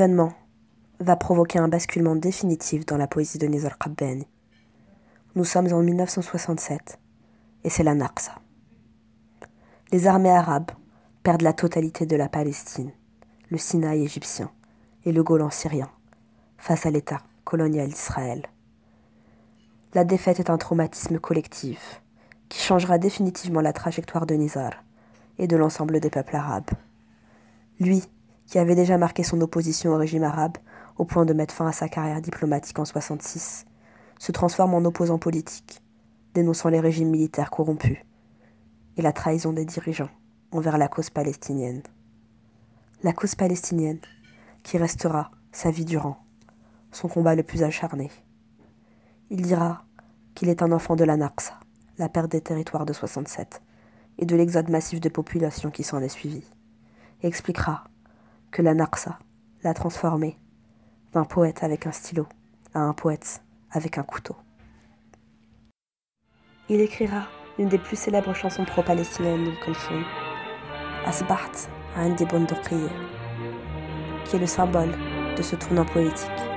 Événement 0.03 0.33
va 0.99 1.15
provoquer 1.15 1.59
un 1.59 1.69
basculement 1.69 2.17
définitif 2.17 2.85
dans 2.85 2.97
la 2.97 3.07
poésie 3.07 3.37
de 3.37 3.47
Nizar 3.47 3.77
Qabbani. 3.77 4.27
Nous 5.35 5.45
sommes 5.45 5.71
en 5.71 5.81
1967 5.81 6.99
et 7.63 7.69
c'est 7.69 7.83
la 7.83 7.95
Naqsa. 7.95 8.35
Les 9.93 10.05
armées 10.05 10.29
arabes 10.29 10.71
perdent 11.23 11.43
la 11.43 11.53
totalité 11.53 12.05
de 12.05 12.17
la 12.17 12.27
Palestine, 12.27 12.91
le 13.49 13.57
Sinaï 13.57 14.03
égyptien 14.03 14.51
et 15.05 15.13
le 15.13 15.23
Golan 15.23 15.49
syrien 15.49 15.89
face 16.57 16.85
à 16.85 16.91
l'État 16.91 17.21
colonial 17.45 17.87
d'Israël. 17.87 18.43
La 19.93 20.03
défaite 20.03 20.41
est 20.41 20.49
un 20.49 20.57
traumatisme 20.57 21.17
collectif 21.17 22.01
qui 22.49 22.59
changera 22.59 22.97
définitivement 22.97 23.61
la 23.61 23.71
trajectoire 23.71 24.25
de 24.25 24.35
Nizar 24.35 24.83
et 25.37 25.47
de 25.47 25.55
l'ensemble 25.55 26.01
des 26.01 26.09
peuples 26.09 26.35
arabes. 26.35 26.71
Lui, 27.79 28.03
qui 28.47 28.59
avait 28.59 28.75
déjà 28.75 28.97
marqué 28.97 29.23
son 29.23 29.41
opposition 29.41 29.91
au 29.91 29.97
régime 29.97 30.23
arabe 30.23 30.57
au 30.97 31.05
point 31.05 31.25
de 31.25 31.33
mettre 31.33 31.53
fin 31.53 31.67
à 31.67 31.71
sa 31.71 31.89
carrière 31.89 32.21
diplomatique 32.21 32.79
en 32.79 32.85
66, 32.85 33.65
se 34.19 34.31
transforme 34.31 34.73
en 34.73 34.85
opposant 34.85 35.17
politique, 35.17 35.81
dénonçant 36.33 36.69
les 36.69 36.79
régimes 36.79 37.09
militaires 37.09 37.49
corrompus 37.49 37.97
et 38.97 39.01
la 39.01 39.11
trahison 39.11 39.53
des 39.53 39.65
dirigeants 39.65 40.09
envers 40.51 40.77
la 40.77 40.87
cause 40.87 41.09
palestinienne. 41.09 41.81
La 43.01 43.13
cause 43.13 43.35
palestinienne 43.35 43.99
qui 44.63 44.77
restera, 44.77 45.31
sa 45.51 45.71
vie 45.71 45.85
durant, 45.85 46.17
son 46.91 47.07
combat 47.07 47.35
le 47.35 47.43
plus 47.43 47.63
acharné. 47.63 48.11
Il 49.29 49.41
dira 49.41 49.83
qu'il 50.35 50.49
est 50.49 50.61
un 50.61 50.71
enfant 50.71 50.95
de 50.95 51.03
la 51.03 51.17
Naqsa, 51.17 51.59
la 51.97 52.09
perte 52.09 52.31
des 52.31 52.41
territoires 52.41 52.85
de 52.85 52.93
67, 52.93 53.61
et 54.19 54.25
de 54.25 54.35
l'exode 54.35 54.69
massif 54.69 55.01
de 55.01 55.09
population 55.09 55.69
qui 55.69 55.83
s'en 55.83 55.99
est 56.01 56.09
suivi, 56.09 56.43
et 57.21 57.27
expliquera 57.27 57.85
que 58.53 58.61
la 58.61 58.75
Naqsa 58.75 59.17
l'a 59.63 59.73
transformé 59.73 60.37
d'un 61.11 61.25
poète 61.25 61.63
avec 61.63 61.87
un 61.87 61.91
stylo 61.91 62.27
à 62.73 62.79
un 62.79 62.93
poète 62.93 63.41
avec 63.71 63.97
un 63.97 64.03
couteau. 64.03 64.35
Il 66.69 66.79
écrira 66.79 67.23
l'une 67.57 67.67
des 67.67 67.79
plus 67.79 67.97
célèbres 67.97 68.33
chansons 68.33 68.63
pro-palestiniennes 68.63 69.43
d'Umm 69.43 69.55
Kulthum, 69.63 70.03
Asbaht 71.05 71.67
Andi 71.97 72.25
qui 74.25 74.35
est 74.35 74.39
le 74.39 74.47
symbole 74.47 74.91
de 75.35 75.41
ce 75.41 75.55
tournant 75.55 75.85
poétique. 75.85 76.52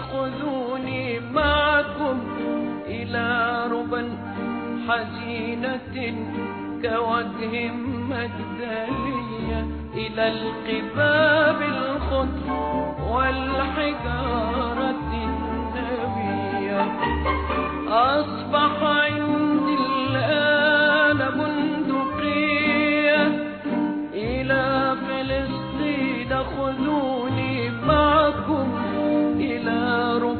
خذوني 0.00 1.20
معكم 1.20 2.20
إلى 2.86 3.26
ربا 3.72 4.02
حزينة 4.88 5.94
كوجه 6.82 7.54
مجدلية 8.10 9.60
إلى 9.94 10.24
القباب 10.28 11.62
الخضر 11.62 12.48
والحجارة 13.10 14.90
النبية. 15.24 16.82
أصبح 17.88 18.82
عندي 18.82 19.61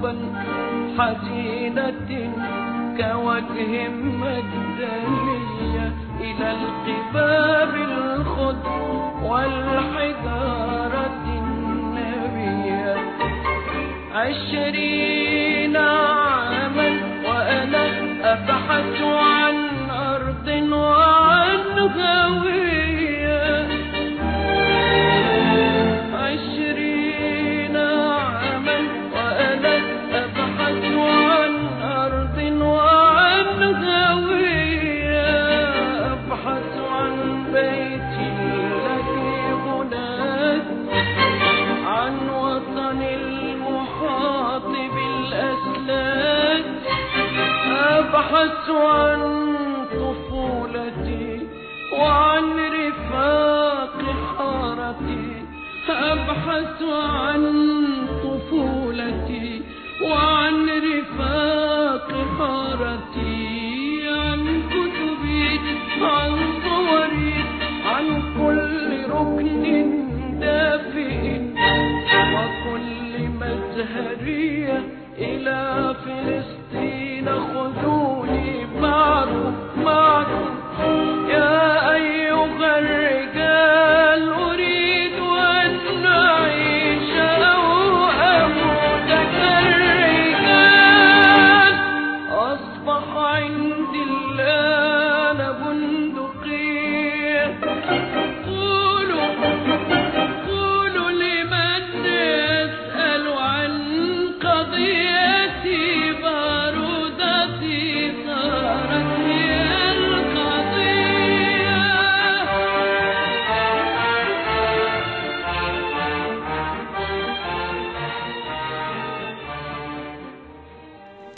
إلى 0.02 0.10
ربا 0.10 0.14
حزينة 0.98 2.10
كوجه 2.96 3.72
مجدلية 4.22 5.86
إلى 6.20 6.46
القباب 6.50 7.72
الخضر 7.74 8.82
والحجارة 9.22 11.24
النبية. 11.38 12.96
عشرين 14.14 15.76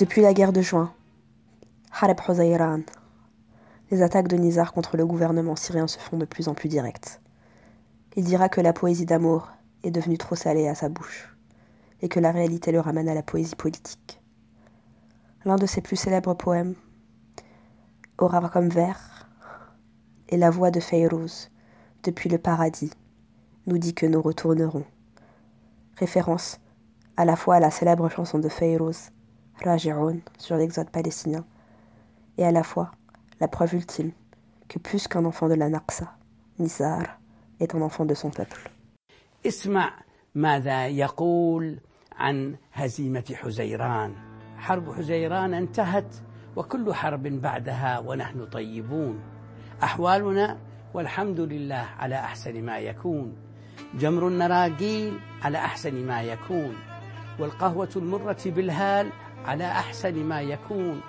Depuis 0.04 0.20
la 0.20 0.34
guerre 0.34 0.52
de 0.52 0.60
juin, 0.60 0.92
Hareb 1.90 2.18
Hosayran, 2.28 2.82
les 3.90 4.02
attaques 4.02 4.28
de 4.28 4.36
Nizar 4.36 4.74
contre 4.74 4.98
le 4.98 5.06
gouvernement 5.06 5.56
syrien 5.56 5.86
se 5.86 5.98
font 5.98 6.18
de 6.18 6.26
plus 6.26 6.46
en 6.46 6.52
plus 6.52 6.68
directes. 6.68 7.22
Il 8.14 8.24
dira 8.24 8.50
que 8.50 8.60
la 8.60 8.74
poésie 8.74 9.06
d'amour 9.06 9.50
est 9.82 9.90
devenue 9.90 10.18
trop 10.18 10.34
salée 10.34 10.68
à 10.68 10.74
sa 10.74 10.90
bouche, 10.90 11.34
et 12.02 12.10
que 12.10 12.20
la 12.20 12.32
réalité 12.32 12.70
le 12.70 12.80
ramène 12.80 13.08
à 13.08 13.14
la 13.14 13.22
poésie 13.22 13.56
politique. 13.56 14.20
L'un 15.46 15.56
de 15.56 15.64
ses 15.64 15.80
plus 15.80 15.96
célèbres 15.96 16.34
poèmes 16.34 16.74
aura 18.18 18.46
comme 18.50 18.68
vers 18.68 19.26
Et 20.28 20.36
la 20.36 20.50
voix 20.50 20.70
de 20.70 20.80
Feyrouz, 20.80 21.50
depuis 22.02 22.28
le 22.28 22.36
paradis, 22.36 22.92
nous 23.66 23.78
dit 23.78 23.94
que 23.94 24.04
nous 24.04 24.20
retournerons. 24.20 24.84
Référence 25.96 26.60
à 27.16 27.24
la 27.24 27.36
fois 27.36 27.54
à 27.54 27.60
la 27.60 27.70
célèbre 27.70 28.10
chanson 28.10 28.38
de 28.38 28.50
Feyrouz, 28.50 29.10
Raji'un, 29.62 30.18
sur 30.38 30.56
l'exode 30.56 30.90
palestinien, 30.90 31.44
et 32.38 32.44
à 32.44 32.50
la 32.50 32.62
fois 32.62 32.90
la 33.40 33.48
preuve 33.48 33.74
ultime 33.74 34.12
que 34.68 34.78
plus 34.78 35.06
qu'un 35.08 35.24
enfant 35.24 35.48
de 35.48 35.54
la 35.54 35.68
Naqsa, 35.68 36.16
Nizar 36.58 37.18
est 37.60 37.74
un 37.74 37.82
enfant 37.82 38.04
de 38.04 38.14
son 38.14 38.30
peuple. 38.30 38.70
اسمع 39.46 39.92
ماذا 40.34 40.86
يقول 40.86 41.80
عن 42.16 42.56
هزيمة 42.72 43.34
حزيران. 43.34 44.14
حرب 44.58 44.92
حزيران 44.94 45.54
انتهت 45.54 46.14
وكل 46.56 46.94
حرب 46.94 47.22
بعدها 47.22 47.98
ونحن 47.98 48.46
طيبون. 48.46 49.20
أحوالنا 49.82 50.58
والحمد 50.94 51.40
لله 51.40 51.86
على 51.98 52.14
أحسن 52.14 52.62
ما 52.62 52.78
يكون. 52.78 53.36
جمر 53.94 54.28
النراجيل 54.28 55.18
على 55.42 55.58
أحسن 55.58 56.06
ما 56.06 56.22
يكون. 56.22 56.76
والقهوة 57.38 57.90
المرة 57.96 58.42
بالهال 58.46 59.12
على 59.44 59.64
أحسن 59.64 60.24
ما 60.24 60.40
يكون. 60.40 61.00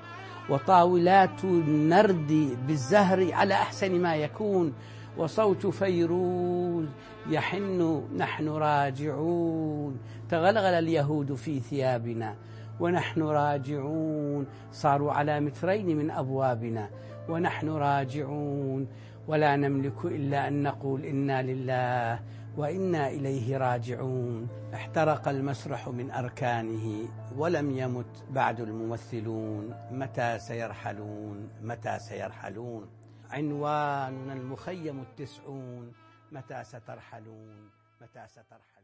وطاولات 0.50 1.44
النرد 1.44 2.58
بالزهر 2.68 3.34
على 3.34 3.54
أحسن 3.54 4.02
ما 4.02 4.16
يكون. 4.16 4.74
وصوت 5.18 5.68
فيروز 5.68 6.86
يحن 7.30 8.04
نحن 8.18 8.50
راجعون. 8.50 10.00
تغلغل 10.30 10.74
اليهود 10.74 11.34
في 11.34 11.60
ثيابنا 11.60 12.36
ونحن 12.80 13.22
راجعون. 13.22 14.48
صاروا 14.72 15.12
على 15.12 15.40
مترين 15.40 15.98
من 15.98 16.12
أبوابنا 16.12 16.90
ونحن 17.30 17.70
راجعون. 17.70 18.88
ولا 19.28 19.56
نملك 19.56 20.06
إلا 20.06 20.48
أن 20.48 20.64
نقول 20.64 21.06
إنا 21.06 21.42
لله 21.42 22.20
وإنا 22.58 23.08
إليه 23.08 23.58
راجعون. 23.58 24.48
احترق 24.74 25.28
المسرح 25.28 25.88
من 25.88 26.12
أركانه 26.12 27.10
ولم 27.36 27.78
يمت 27.78 28.24
بعد 28.30 28.60
الممثلون. 28.60 29.76
متى 29.92 30.40
سيرحلون؟ 30.40 31.50
متى 31.62 32.00
سيرحلون؟ 32.00 32.90
عنواننا 33.30 34.34
المخيم 34.34 35.02
التسعون. 35.02 35.94
متى 36.32 36.64
سترحلون؟ 36.64 37.70
متى 38.02 38.28
سترحلون؟ 38.28 38.76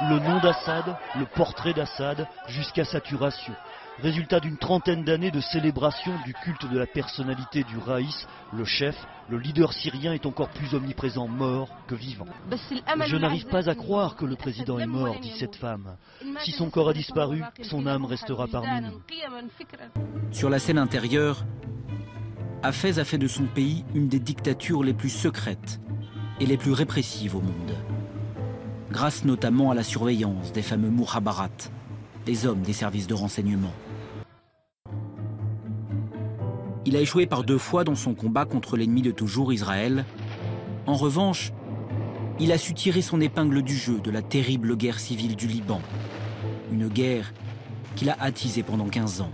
Le 0.00 0.18
nom 0.20 0.38
d'Assad, 0.38 0.96
le 1.16 1.26
portrait 1.26 1.74
d'Assad, 1.74 2.26
jusqu'à 2.46 2.84
saturation. 2.84 3.54
Résultat 4.02 4.38
d'une 4.38 4.56
trentaine 4.56 5.02
d'années 5.02 5.32
de 5.32 5.40
célébration 5.40 6.12
du 6.24 6.32
culte 6.32 6.70
de 6.70 6.78
la 6.78 6.86
personnalité 6.86 7.64
du 7.64 7.78
Raïs, 7.78 8.28
le 8.52 8.64
chef, 8.64 8.94
le 9.28 9.38
leader 9.38 9.72
syrien 9.72 10.12
est 10.12 10.24
encore 10.24 10.50
plus 10.50 10.72
omniprésent 10.72 11.26
mort 11.26 11.68
que 11.88 11.96
vivant. 11.96 12.26
Je 13.06 13.16
n'arrive 13.16 13.46
pas 13.46 13.68
à 13.68 13.74
croire 13.74 14.14
que 14.14 14.24
le 14.24 14.36
président 14.36 14.78
est 14.78 14.86
mort, 14.86 15.18
dit 15.20 15.32
cette 15.36 15.56
femme. 15.56 15.96
Si 16.44 16.52
son 16.52 16.70
corps 16.70 16.90
a 16.90 16.92
disparu, 16.92 17.42
son 17.62 17.86
âme 17.86 18.04
restera 18.04 18.46
parmi 18.46 18.82
nous. 18.82 19.02
Sur 20.30 20.48
la 20.48 20.60
scène 20.60 20.78
intérieure, 20.78 21.44
Hafez 22.62 23.00
a 23.00 23.04
fait 23.04 23.18
de 23.18 23.28
son 23.28 23.46
pays 23.46 23.84
une 23.94 24.08
des 24.08 24.20
dictatures 24.20 24.84
les 24.84 24.94
plus 24.94 25.10
secrètes 25.10 25.80
et 26.38 26.46
les 26.46 26.56
plus 26.56 26.72
répressives 26.72 27.34
au 27.34 27.40
monde. 27.40 27.74
Grâce 28.92 29.24
notamment 29.24 29.72
à 29.72 29.74
la 29.74 29.82
surveillance 29.82 30.52
des 30.52 30.62
fameux 30.62 30.90
Mouhabarat, 30.90 31.48
les 32.26 32.46
hommes 32.46 32.62
des 32.62 32.72
services 32.72 33.06
de 33.08 33.14
renseignement. 33.14 33.72
Il 36.87 36.95
a 36.97 36.99
échoué 36.99 37.25
par 37.25 37.43
deux 37.43 37.57
fois 37.57 37.83
dans 37.83 37.95
son 37.95 38.13
combat 38.13 38.45
contre 38.45 38.75
l'ennemi 38.77 39.01
de 39.01 39.11
toujours, 39.11 39.53
Israël. 39.53 40.05
En 40.85 40.95
revanche, 40.95 41.53
il 42.39 42.51
a 42.51 42.57
su 42.57 42.73
tirer 42.73 43.01
son 43.01 43.21
épingle 43.21 43.61
du 43.61 43.75
jeu 43.75 43.99
de 43.99 44.11
la 44.11 44.21
terrible 44.21 44.75
guerre 44.75 44.99
civile 44.99 45.35
du 45.35 45.47
Liban. 45.47 45.81
Une 46.71 46.87
guerre 46.87 47.31
qu'il 47.95 48.09
a 48.09 48.17
attisée 48.19 48.63
pendant 48.63 48.87
15 48.89 49.21
ans. 49.21 49.31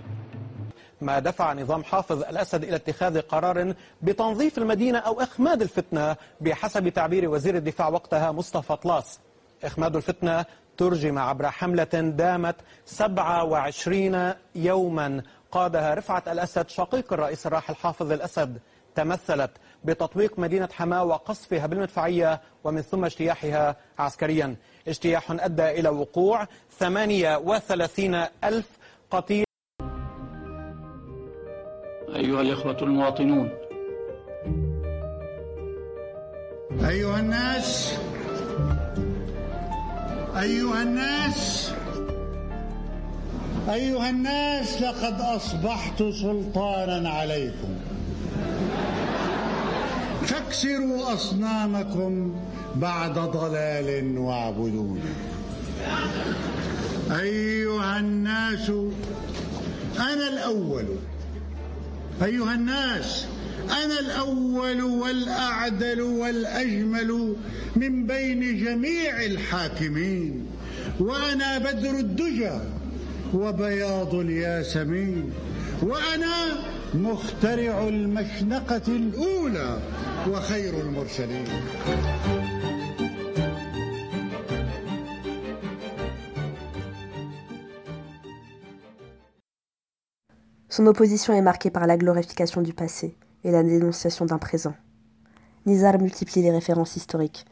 ما 1.01 1.19
دفع 1.19 1.53
نظام 1.53 1.83
حافظ 1.83 2.23
الأسد 2.23 2.63
إلى 2.63 2.75
اتخاذ 2.75 3.21
قرار 3.21 3.73
بتنظيف 4.01 4.57
المدينة 4.57 4.97
أو 4.99 5.21
إخماد 5.21 5.61
الفتنة 5.61 6.15
بحسب 6.41 6.89
تعبير 6.89 7.29
وزير 7.29 7.55
الدفاع 7.55 7.87
وقتها 7.89 8.31
مصطفى 8.31 8.75
طلاس 8.75 9.19
إخماد 9.63 9.95
الفتنة 9.95 10.45
ترجم 10.77 11.17
عبر 11.17 11.49
حملة 11.49 11.83
دامت 12.17 12.55
27 12.85 14.33
يوما 14.55 15.21
قادها 15.54 15.94
رفعت 15.94 16.28
الأسد 16.28 16.68
شقيق 16.68 17.12
الرئيس 17.12 17.46
الراحل 17.46 17.74
حافظ 17.74 18.12
الأسد 18.12 18.58
تمثلت 18.94 19.50
بتطويق 19.84 20.38
مدينة 20.38 20.68
حماة 20.72 21.04
وقصفها 21.04 21.66
بالمدفعية 21.66 22.40
ومن 22.64 22.82
ثم 22.82 23.04
اجتياحها 23.04 23.76
عسكريا. 23.98 24.56
اجتياح 24.88 25.30
أدى 25.30 25.70
إلى 25.70 25.88
وقوع 25.88 26.48
38 26.78 28.14
ألف 28.44 28.66
قتيل. 29.10 29.44
أيها 32.14 32.40
الإخوة 32.40 32.76
المواطنون. 32.82 33.50
أيها 36.88 37.20
الناس 37.20 37.98
أيها 40.36 40.82
الناس. 40.82 41.74
أيها 43.72 44.10
الناس 44.10 44.82
لقد 44.82 45.20
أصبحت 45.20 45.98
سلطانا 45.98 47.10
عليكم. 47.10 47.68
فاكسروا 50.22 51.14
أصنامكم 51.14 52.34
بعد 52.76 53.18
ضلال 53.18 54.18
واعبدوني 54.18 55.00
أيها 57.20 57.98
الناس 57.98 58.70
أنا 59.98 60.28
الأول. 60.28 60.86
أيها 62.22 62.54
الناس 62.54 63.26
أنا 63.84 64.00
الأول 64.00 64.82
والأعدل 64.82 66.00
والأجمل 66.02 67.36
من 67.76 68.06
بين 68.06 68.64
جميع 68.64 69.24
الحاكمين 69.24 70.46
وأنا 71.00 71.58
بدر 71.58 71.90
الدجى. 71.98 72.58
وبياض 73.33 74.15
الياسمين 74.15 75.33
وأنا 75.83 76.57
مخترع 76.93 77.87
المشنقة 77.87 78.87
الأولى 78.87 79.77
وخير 80.29 80.81
المرسلين 80.81 81.45
Son 90.71 90.85
opposition 90.85 91.33
est 91.33 91.41
marquée 91.41 91.71
par 91.71 91.87
la 91.87 91.97
glorification 91.97 92.61
du 92.61 92.73
passé 92.73 93.17
et 93.43 93.51
la 93.51 93.63
dénonciation 93.63 94.25
d'un 94.25 94.37
présent. 94.37 94.75
Nizar 95.65 95.99
multiplie 95.99 96.41
les 96.41 96.51
références 96.51 96.95
historiques, 96.95 97.45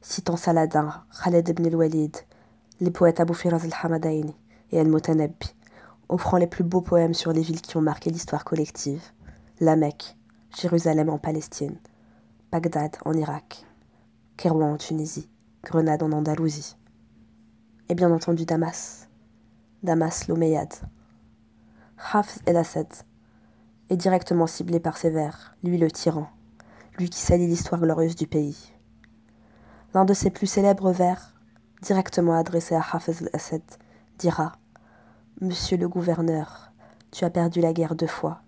citant 0.00 0.36
Saladin, 0.36 0.90
Khaled 1.22 1.46
ibn 1.48 1.66
al-Walid, 1.66 2.16
les 2.80 2.90
poètes 2.90 3.20
Abu 3.20 3.34
Firaz 3.34 3.64
al-Hamadaini 3.64 4.34
et 4.71 4.79
al-Mutanabbi, 4.79 5.55
offrant 6.09 6.37
les 6.37 6.47
plus 6.47 6.63
beaux 6.63 6.81
poèmes 6.81 7.13
sur 7.13 7.33
les 7.33 7.41
villes 7.41 7.61
qui 7.61 7.77
ont 7.77 7.81
marqué 7.81 8.09
l'histoire 8.09 8.43
collective. 8.43 9.01
La 9.59 9.75
Mecque, 9.75 10.17
Jérusalem 10.59 11.09
en 11.09 11.17
Palestine, 11.17 11.77
Bagdad 12.51 12.97
en 13.05 13.13
Irak, 13.13 13.65
Kérouan 14.37 14.73
en 14.73 14.77
Tunisie, 14.77 15.29
Grenade 15.63 16.03
en 16.03 16.11
Andalousie. 16.11 16.75
Et 17.89 17.95
bien 17.95 18.11
entendu 18.11 18.45
Damas, 18.45 19.07
Damas 19.83 20.27
l'Omeyyade. 20.27 20.73
Hafs 22.13 22.39
el-Assad 22.45 22.87
est 23.89 23.97
directement 23.97 24.47
ciblé 24.47 24.79
par 24.79 24.97
ses 24.97 25.09
vers, 25.09 25.55
lui 25.63 25.77
le 25.77 25.91
tyran, 25.91 26.27
lui 26.97 27.09
qui 27.09 27.19
salit 27.19 27.47
l'histoire 27.47 27.81
glorieuse 27.81 28.15
du 28.15 28.27
pays. 28.27 28.73
L'un 29.93 30.05
de 30.05 30.13
ses 30.13 30.29
plus 30.29 30.47
célèbres 30.47 30.91
vers, 30.91 31.35
directement 31.81 32.33
adressé 32.33 32.75
à 32.75 32.81
Hafez 32.91 33.23
el-Assad, 33.23 33.61
dira 34.17 34.53
Monsieur 35.43 35.75
le 35.75 35.89
gouverneur, 35.89 36.71
tu 37.09 37.25
as 37.25 37.31
perdu 37.31 37.61
la 37.61 37.73
guerre 37.73 37.95
deux 37.95 38.05
fois, 38.05 38.43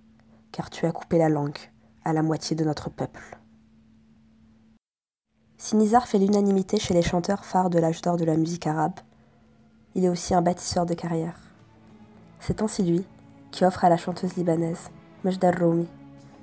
car 0.52 0.70
tu 0.70 0.86
as 0.86 0.92
coupé 0.92 1.18
la 1.18 1.28
langue 1.28 1.58
à 2.06 2.14
la 2.14 2.22
moitié 2.22 2.56
de 2.56 2.64
notre 2.64 2.92
peuple. 2.92 3.40
Si 5.58 5.76
Nizar 5.76 6.08
fait 6.08 6.20
l'unanimité 6.20 6.78
chez 6.78 6.94
les 6.94 7.02
chanteurs 7.02 7.46
phares 7.46 7.72
de 7.72 7.80
l'âge 7.80 8.04
d'or 8.04 8.16
de 8.16 8.26
la 8.26 8.38
musique 8.38 8.68
arabe, 8.68 9.00
il 9.96 10.06
est 10.06 10.10
aussi 10.10 10.36
un 10.36 10.44
bâtisseur 10.44 10.86
de 10.86 10.94
carrière. 10.94 11.40
C'est 12.40 12.62
ainsi 12.62 12.84
lui 12.84 13.04
qui 13.50 13.66
offre 13.66 13.84
à 13.84 13.90
la 13.90 13.98
chanteuse 13.98 14.36
libanaise 14.36 14.92
Majda 15.24 15.50
Roumi 15.50 15.88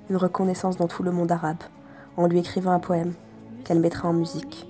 une 0.09 0.17
reconnaissance 0.17 0.75
dans 0.75 0.89
tout 0.89 1.03
le 1.03 1.13
monde 1.13 1.31
arabe 1.31 1.63
en 2.17 2.27
lui 2.27 2.39
écrivant 2.39 2.71
un 2.71 2.79
poème 2.79 3.13
qu'elle 3.63 3.79
mettra 3.79 4.09
en 4.09 4.13
musique. 4.13 4.67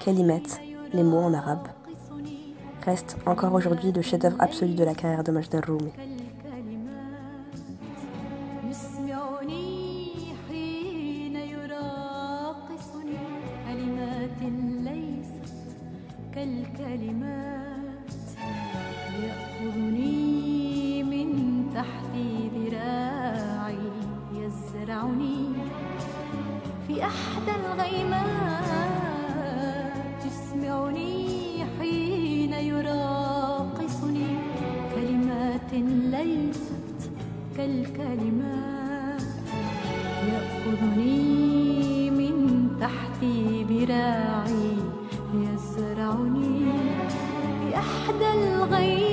Qu'elle 0.00 0.18
y 0.18 0.24
mette 0.24 0.60
les 0.92 1.02
mots 1.02 1.22
en 1.22 1.32
arabe 1.32 1.68
reste 2.88 3.18
encore 3.26 3.52
aujourd'hui 3.52 3.92
le 3.92 4.00
chef-d'œuvre 4.00 4.40
absolu 4.40 4.74
de 4.74 4.82
la 4.82 4.94
carrière 4.94 5.22
de 5.22 5.30
Majda 5.30 5.60
Rumi. 5.60 5.92
تلك 37.58 38.00
يأخذني 40.32 42.10
من 42.10 42.68
تحتي 42.80 43.64
براعي 43.64 44.76
يزرعني 45.34 46.72
بأحدى 47.64 48.28
الغيب 48.32 49.07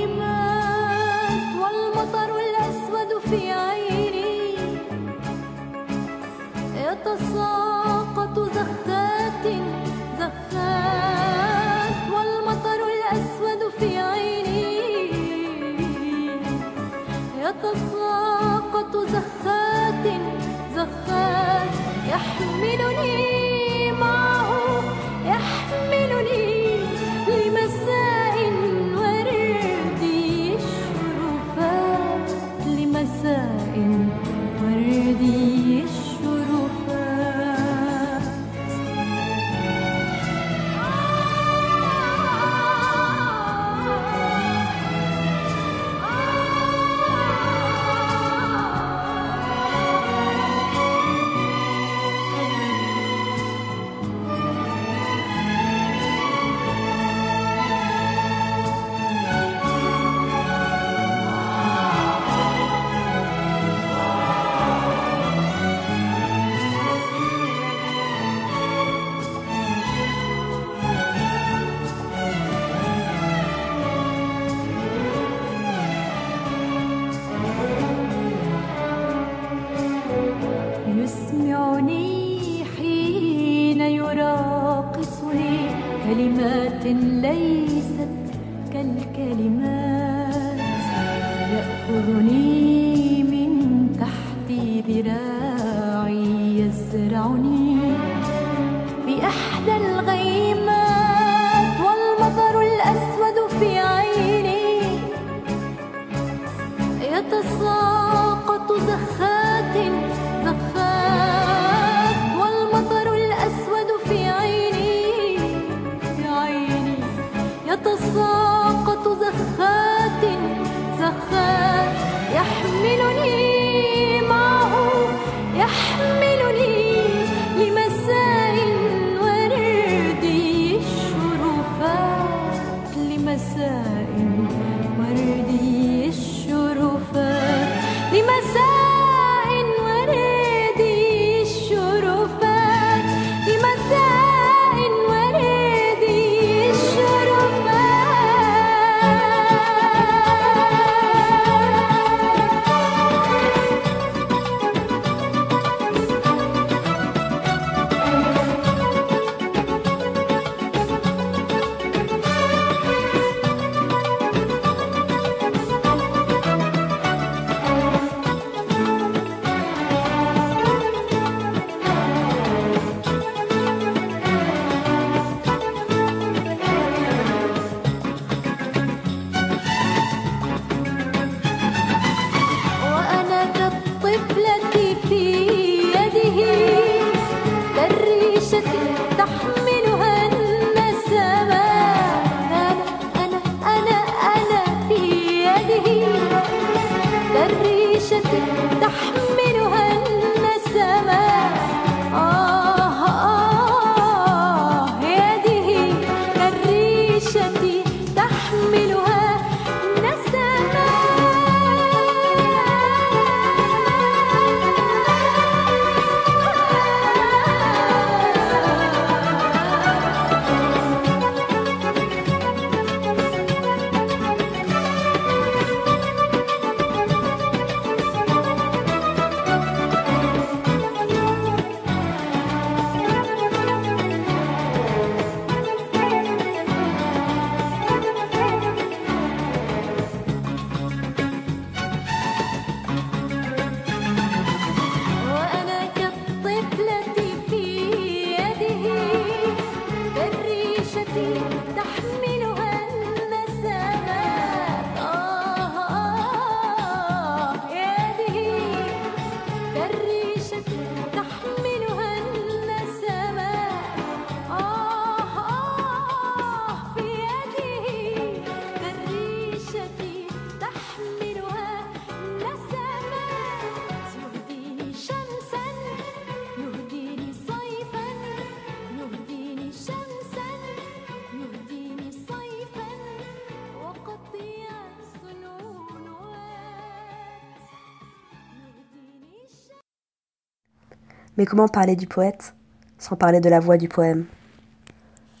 Mais 291.36 291.44
comment 291.44 291.68
parler 291.68 291.96
du 291.96 292.06
poète 292.06 292.54
sans 292.98 293.14
parler 293.14 293.40
de 293.40 293.50
la 293.50 293.60
voix 293.60 293.76
du 293.76 293.88
poème? 293.88 294.24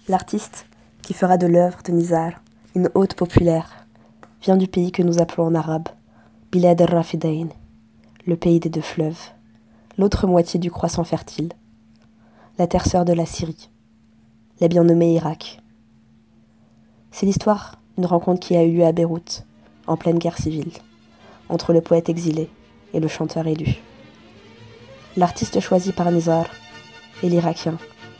L'artiste 0.08 0.66
qui 1.02 1.14
fera 1.14 1.38
de 1.38 1.46
l'œuvre 1.46 1.78
de 1.82 1.92
Nizar 1.92 2.32
une 2.74 2.90
haute 2.94 3.14
populaire 3.14 3.86
vient 4.42 4.58
du 4.58 4.68
pays 4.68 4.92
que 4.92 5.02
nous 5.02 5.22
appelons 5.22 5.46
en 5.46 5.54
arabe 5.54 5.88
Bilad 6.52 6.80
al-Rafidain, 6.82 7.48
le 8.26 8.36
pays 8.36 8.60
des 8.60 8.68
deux 8.68 8.82
fleuves, 8.82 9.30
l'autre 9.96 10.26
moitié 10.26 10.60
du 10.60 10.70
croissant 10.70 11.04
fertile, 11.04 11.48
la 12.58 12.66
terre 12.66 12.86
sœur 12.86 13.06
de 13.06 13.14
la 13.14 13.24
Syrie, 13.24 13.70
la 14.60 14.68
bien 14.68 14.84
nommée 14.84 15.14
Irak. 15.14 15.62
C'est 17.10 17.24
l'histoire 17.24 17.80
d'une 17.96 18.04
rencontre 18.06 18.40
qui 18.40 18.54
a 18.54 18.64
eu 18.64 18.72
lieu 18.72 18.84
à 18.84 18.92
Beyrouth, 18.92 19.46
en 19.86 19.96
pleine 19.96 20.18
guerre 20.18 20.36
civile, 20.36 20.72
entre 21.48 21.72
le 21.72 21.80
poète 21.80 22.10
exilé 22.10 22.50
et 22.92 23.00
le 23.00 23.08
chanteur 23.08 23.46
élu. 23.46 23.80
L'artiste 25.18 25.60
choisi 25.60 25.92
par 25.92 26.10
Nizar 26.10 26.44
est 27.22 27.28
l'Irakien 27.28 27.78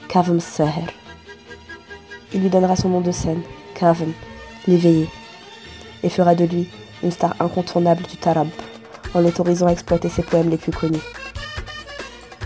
Kavem 0.09 0.40
Seher. 0.40 0.86
Il 2.32 2.40
lui 2.40 2.49
donnera 2.49 2.74
son 2.74 2.88
nom 2.88 3.03
de 3.03 3.12
scène, 3.12 3.42
Kavem, 3.74 4.14
l'éveillé, 4.66 5.07
et 6.03 6.09
fera 6.09 6.34
de 6.34 6.44
lui 6.44 6.70
une 7.03 7.11
star 7.11 7.34
incontournable 7.38 8.03
du 8.05 8.16
tarab, 8.16 8.49
en 9.12 9.20
l'autorisant 9.20 9.66
à 9.66 9.72
exploiter 9.72 10.09
ses 10.09 10.22
poèmes 10.22 10.49
les 10.49 10.57
plus 10.57 10.72
connus. 10.72 11.03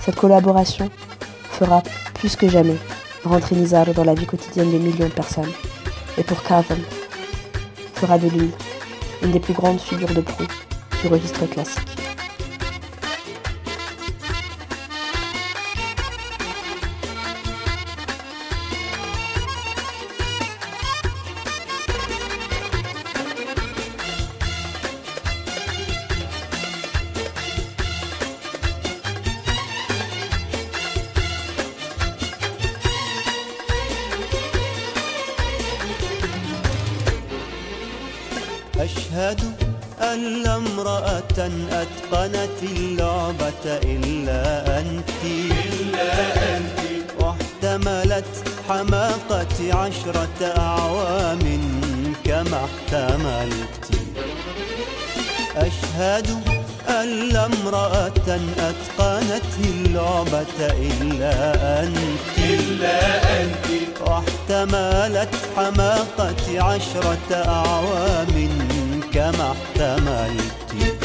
Cette 0.01 0.17
collaboration 0.17 0.91
fera 1.53 1.81
plus 2.15 2.35
que 2.35 2.49
jamais 2.49 2.77
rentrer 3.25 3.55
Nizar 3.55 3.95
dans 3.95 4.05
la 4.05 4.15
vie 4.15 4.27
quotidienne 4.27 4.73
de 4.73 4.79
millions 4.79 5.07
de 5.07 5.13
personnes, 5.13 5.53
et 6.19 6.25
pour 6.25 6.43
Kavem, 6.43 6.83
fera 7.95 8.19
de 8.19 8.29
lui 8.29 8.51
une 9.23 9.31
des 9.31 9.41
plus 9.41 9.55
grandes 9.55 9.81
figures 9.81 10.13
de 10.13 10.23
proue 10.23 10.49
du 11.03 11.07
registre 11.07 11.47
classique. 11.47 12.01
أتقنت 58.35 59.55
اللعبة 59.65 60.47
إلا 60.61 61.35
أنت. 61.83 62.39
إلا 62.39 62.99
أنت. 63.41 63.67
واحتملت 64.01 65.35
حماقة 65.57 66.63
عشرة 66.63 67.35
أعوام 67.35 68.49
كما 69.15 69.55
احتملت. 69.55 70.97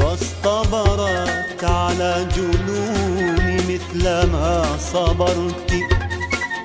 واصطبرت 0.00 1.64
على 1.64 2.26
جنون 2.36 3.56
مثل 3.56 4.04
ما 4.26 4.64
صبرت. 4.92 5.72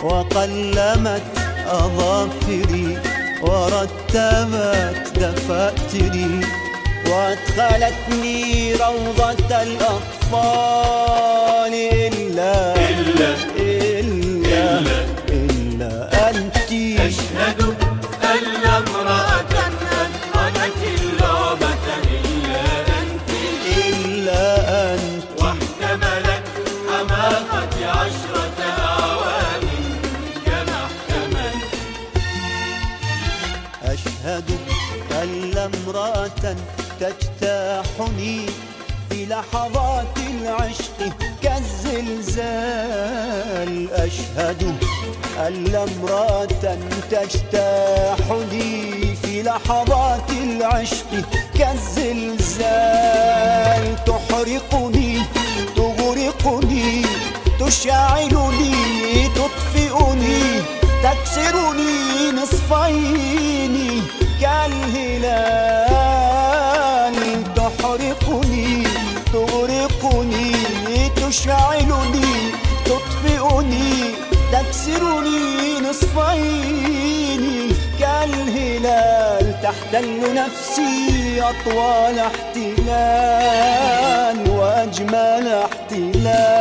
وقلمت 0.03 1.24
أظافري 1.68 2.97
ورتبت 3.41 5.20
دفاتري. 5.20 6.64
وادخلتني 7.10 8.74
روضة 8.74 9.62
الأطفال. 9.62 11.06
إلا 11.74 12.76
إلا 12.89 13.36
إلا, 13.58 14.82
إلا 15.30 16.30
أنت. 16.30 16.56
أشهد 16.99 17.74
تجتاحني 37.06 38.39
في 39.10 39.26
لحظات 39.26 40.18
العشق 40.18 40.99
كالزلزال. 41.43 42.43
أشهد 43.93 44.76
أن 45.47 45.64
لا 45.64 45.84
امرأة 45.84 46.78
تجتاحني 47.12 48.76
في 49.22 49.43
لحظات 49.43 50.30
العشق 50.43 51.12
كالزلزال. 51.60 52.45
تحرقني 54.06 55.22
تغرقني 55.76 57.06
تشعلني 57.60 58.76
تطفئني 59.36 60.41
تكسرني 61.03 62.32
نصفين 62.32 63.76
كالهلال. 64.41 65.84
تشعلني 71.36 72.51
تطفئني 72.86 73.91
تكسرني 74.51 75.79
نصفين 75.89 77.43
كالهلال 77.99 79.45
تحتل 79.63 80.33
نفسي 80.33 81.41
أطول 81.41 82.19
احتلال 82.19 83.17
وأجمل 84.49 85.45
احتلال. 85.47 86.55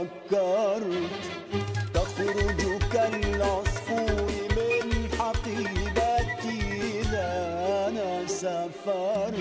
فكرت 0.00 1.10
تخرج 1.94 2.82
كالعصفور 2.92 4.30
من 4.56 5.08
حقيبتي 5.18 6.60
إذا 7.00 7.28
أنا 7.88 8.26
سافرت 8.26 9.36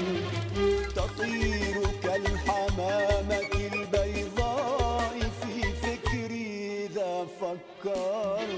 تطير 0.95 1.75
كالحمامة 2.03 3.51
البيضاء 3.73 5.19
في 5.41 5.73
فكري 5.81 6.85
إذا 6.85 7.27
فكرت 7.41 8.49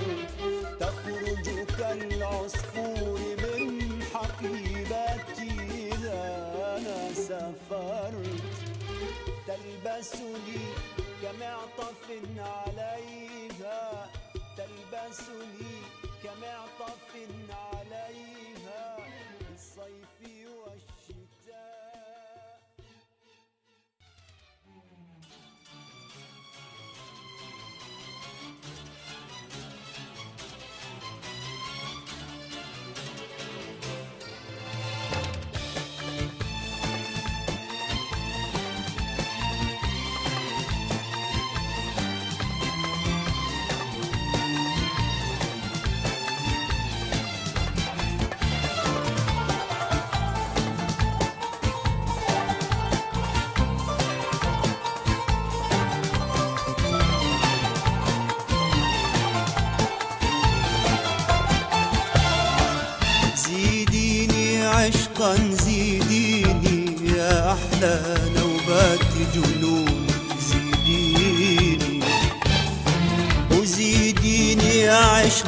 تخرج 0.80 1.47
كالعصفور 1.80 3.20
من 3.43 4.02
حقيبتي 4.14 5.52
إذا 5.93 6.22
أنا 6.78 7.14
سافرت 7.14 8.41
تلبسني 9.47 10.62
كمعطف 11.32 12.06
عليها 12.38 14.10
تلبسني 14.58 15.78
كمعطف 16.24 17.16
عليها 17.16 17.71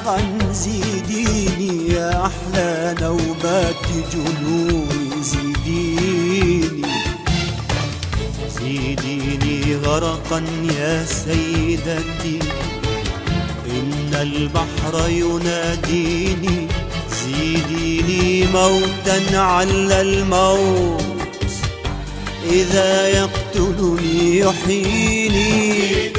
عشقا 0.03 0.51
زيديني 0.51 1.93
يا 1.93 2.25
أحلى 2.25 2.95
نوبات 3.01 3.85
جنون 4.13 5.23
زيديني. 5.23 6.87
زيديني 8.59 9.75
غرقا 9.75 10.43
يا 10.79 11.05
سيدتي 11.05 12.39
إن 13.69 14.13
البحر 14.13 15.09
يناديني. 15.09 16.67
زيديني 17.23 18.45
موتا 18.45 19.37
على 19.37 20.01
الموت 20.01 21.03
إذا 22.51 23.07
يقتلني 23.07 24.39
يحييني. 24.39 26.13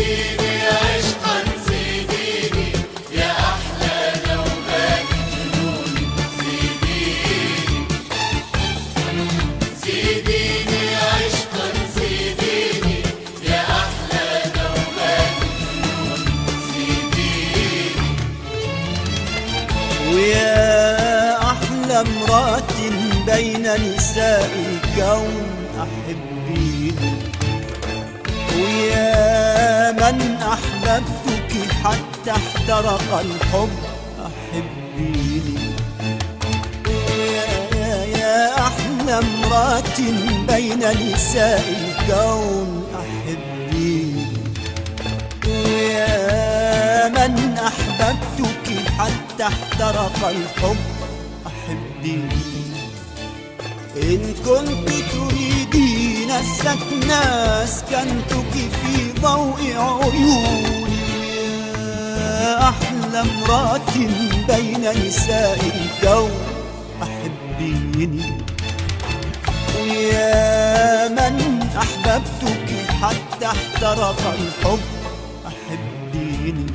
من 30.04 30.36
أحببتك 30.42 31.72
حتى 31.84 32.30
احترق 32.30 33.20
الحب. 33.20 33.70
أحبيني. 34.26 35.58
ويا 36.86 37.46
يا, 37.76 38.04
يا 38.04 38.58
أحلى 38.58 39.18
امرأة 39.18 39.98
بين 40.48 40.78
نساء 40.78 41.64
الكون 41.80 42.84
أحبيني. 42.94 44.26
ويا 45.46 47.08
من 47.08 47.58
أحببتك 47.58 48.66
حتى 48.98 49.42
احترق 49.42 50.28
الحب 50.28 50.76
أحبيني. 51.46 52.54
إن 53.96 54.34
كنت 54.46 54.88
تريدين 55.12 56.30
السكن 56.30 57.10
أسكنتك 57.10 58.52
في 58.52 59.03
ضوء 59.24 59.60
عيوني. 59.76 61.04
يا 62.20 62.68
أحلى 62.68 63.20
امرأة 63.20 63.94
بين 64.48 64.82
نساء 65.06 65.60
الكون 65.74 66.30
أحبيني. 67.02 68.22
ويا 69.76 71.08
من 71.08 71.68
أحببتك 71.78 72.68
حتى 73.02 73.46
احترق 73.46 74.20
الحب. 74.38 74.84
أحبيني. 75.46 76.66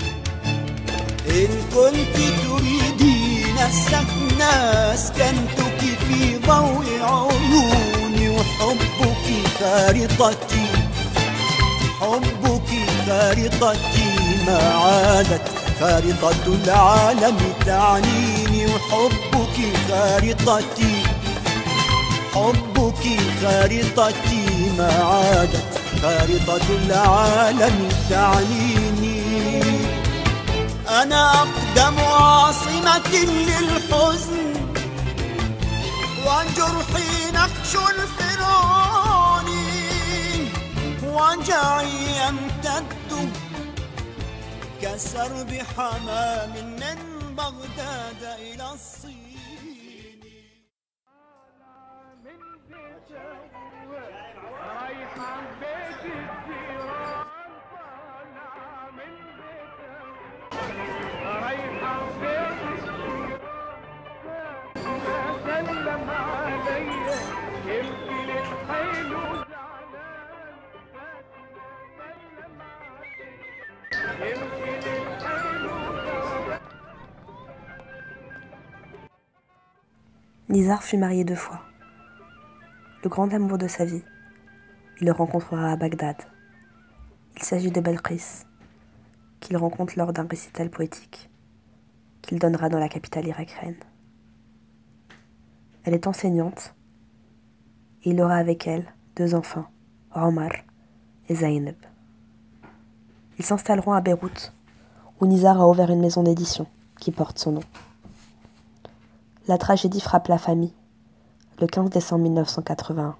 إن 1.30 1.52
كنت 1.74 2.16
تريدين 2.16 3.58
السكن 3.68 4.42
أسكنتك 4.42 5.82
في 6.08 6.38
ضوء 6.48 6.88
عيوني. 7.02 8.30
وحبك 8.30 9.28
خارطتي 9.60 10.69
حبك 12.02 12.70
خارطتي 13.08 14.10
ما 14.48 14.74
عادت. 14.74 15.42
خارطة 15.80 16.46
العالم 16.48 17.38
تعنيني. 17.66 18.66
وحبك 18.66 19.58
خارطتي 19.90 21.04
حبك 22.36 23.04
خارطتي 23.42 24.46
ما 24.78 24.92
عادت. 25.04 25.82
خارطة 26.02 26.68
العالم 26.86 27.90
تعنيني. 28.10 29.20
أنا 30.90 31.32
أقدم 31.34 32.00
عاصمة 32.00 33.14
للحزن 33.14 34.54
وجرحي 36.26 37.32
نقش 37.34 37.76
الفرعون 37.76 38.29
وجعي 41.20 41.96
يمتد 42.20 43.32
كسرب 44.82 45.52
حمام 45.76 46.54
من 46.80 47.00
بغداد 47.36 48.24
إلى 48.40 48.72
الصين. 48.74 49.19
Nizar 80.50 80.82
fut 80.82 80.98
marié 80.98 81.24
deux 81.24 81.36
fois. 81.36 81.62
le 83.04 83.10
grand 83.10 83.32
amour 83.32 83.60
de 83.60 83.68
sa 83.68 83.86
vie, 83.86 84.02
il 85.00 85.06
le 85.06 85.12
rencontrera 85.12 85.72
à 85.72 85.76
Bagdad. 85.76 86.16
Il 87.38 87.44
s'agit 87.44 87.70
de 87.70 87.80
Belkis, 87.80 88.46
qu'il 89.40 89.58
rencontre 89.58 89.94
lors 89.96 90.12
d'un 90.12 90.26
récital 90.26 90.72
poétique 90.72 91.30
qu'il 92.24 92.40
donnera 92.40 92.68
dans 92.68 92.80
la 92.80 92.90
capitale 92.90 93.28
irakienne. 93.28 93.76
Elle 95.84 95.94
est 95.94 96.08
enseignante 96.08 96.74
et 98.04 98.10
il 98.10 98.20
aura 98.20 98.38
avec 98.38 98.66
elle 98.66 98.92
deux 99.16 99.36
enfants, 99.36 99.70
Omar 100.16 100.50
et 101.30 101.36
Zainab. 101.36 101.76
Ils 103.38 103.46
s'installeront 103.46 103.94
à 103.94 104.02
Beyrouth, 104.02 104.52
où 105.22 105.28
Nizar 105.28 105.62
a 105.62 105.70
ouvert 105.70 105.92
une 105.92 106.02
maison 106.02 106.24
d'édition 106.24 106.66
qui 107.00 107.12
porte 107.12 107.38
son 107.38 107.52
nom. 107.52 107.64
La 109.50 109.58
tragédie 109.58 110.00
frappe 110.00 110.28
la 110.28 110.38
famille 110.38 110.76
le 111.60 111.66
15 111.66 111.90
décembre 111.90 112.22
1981. 112.22 113.16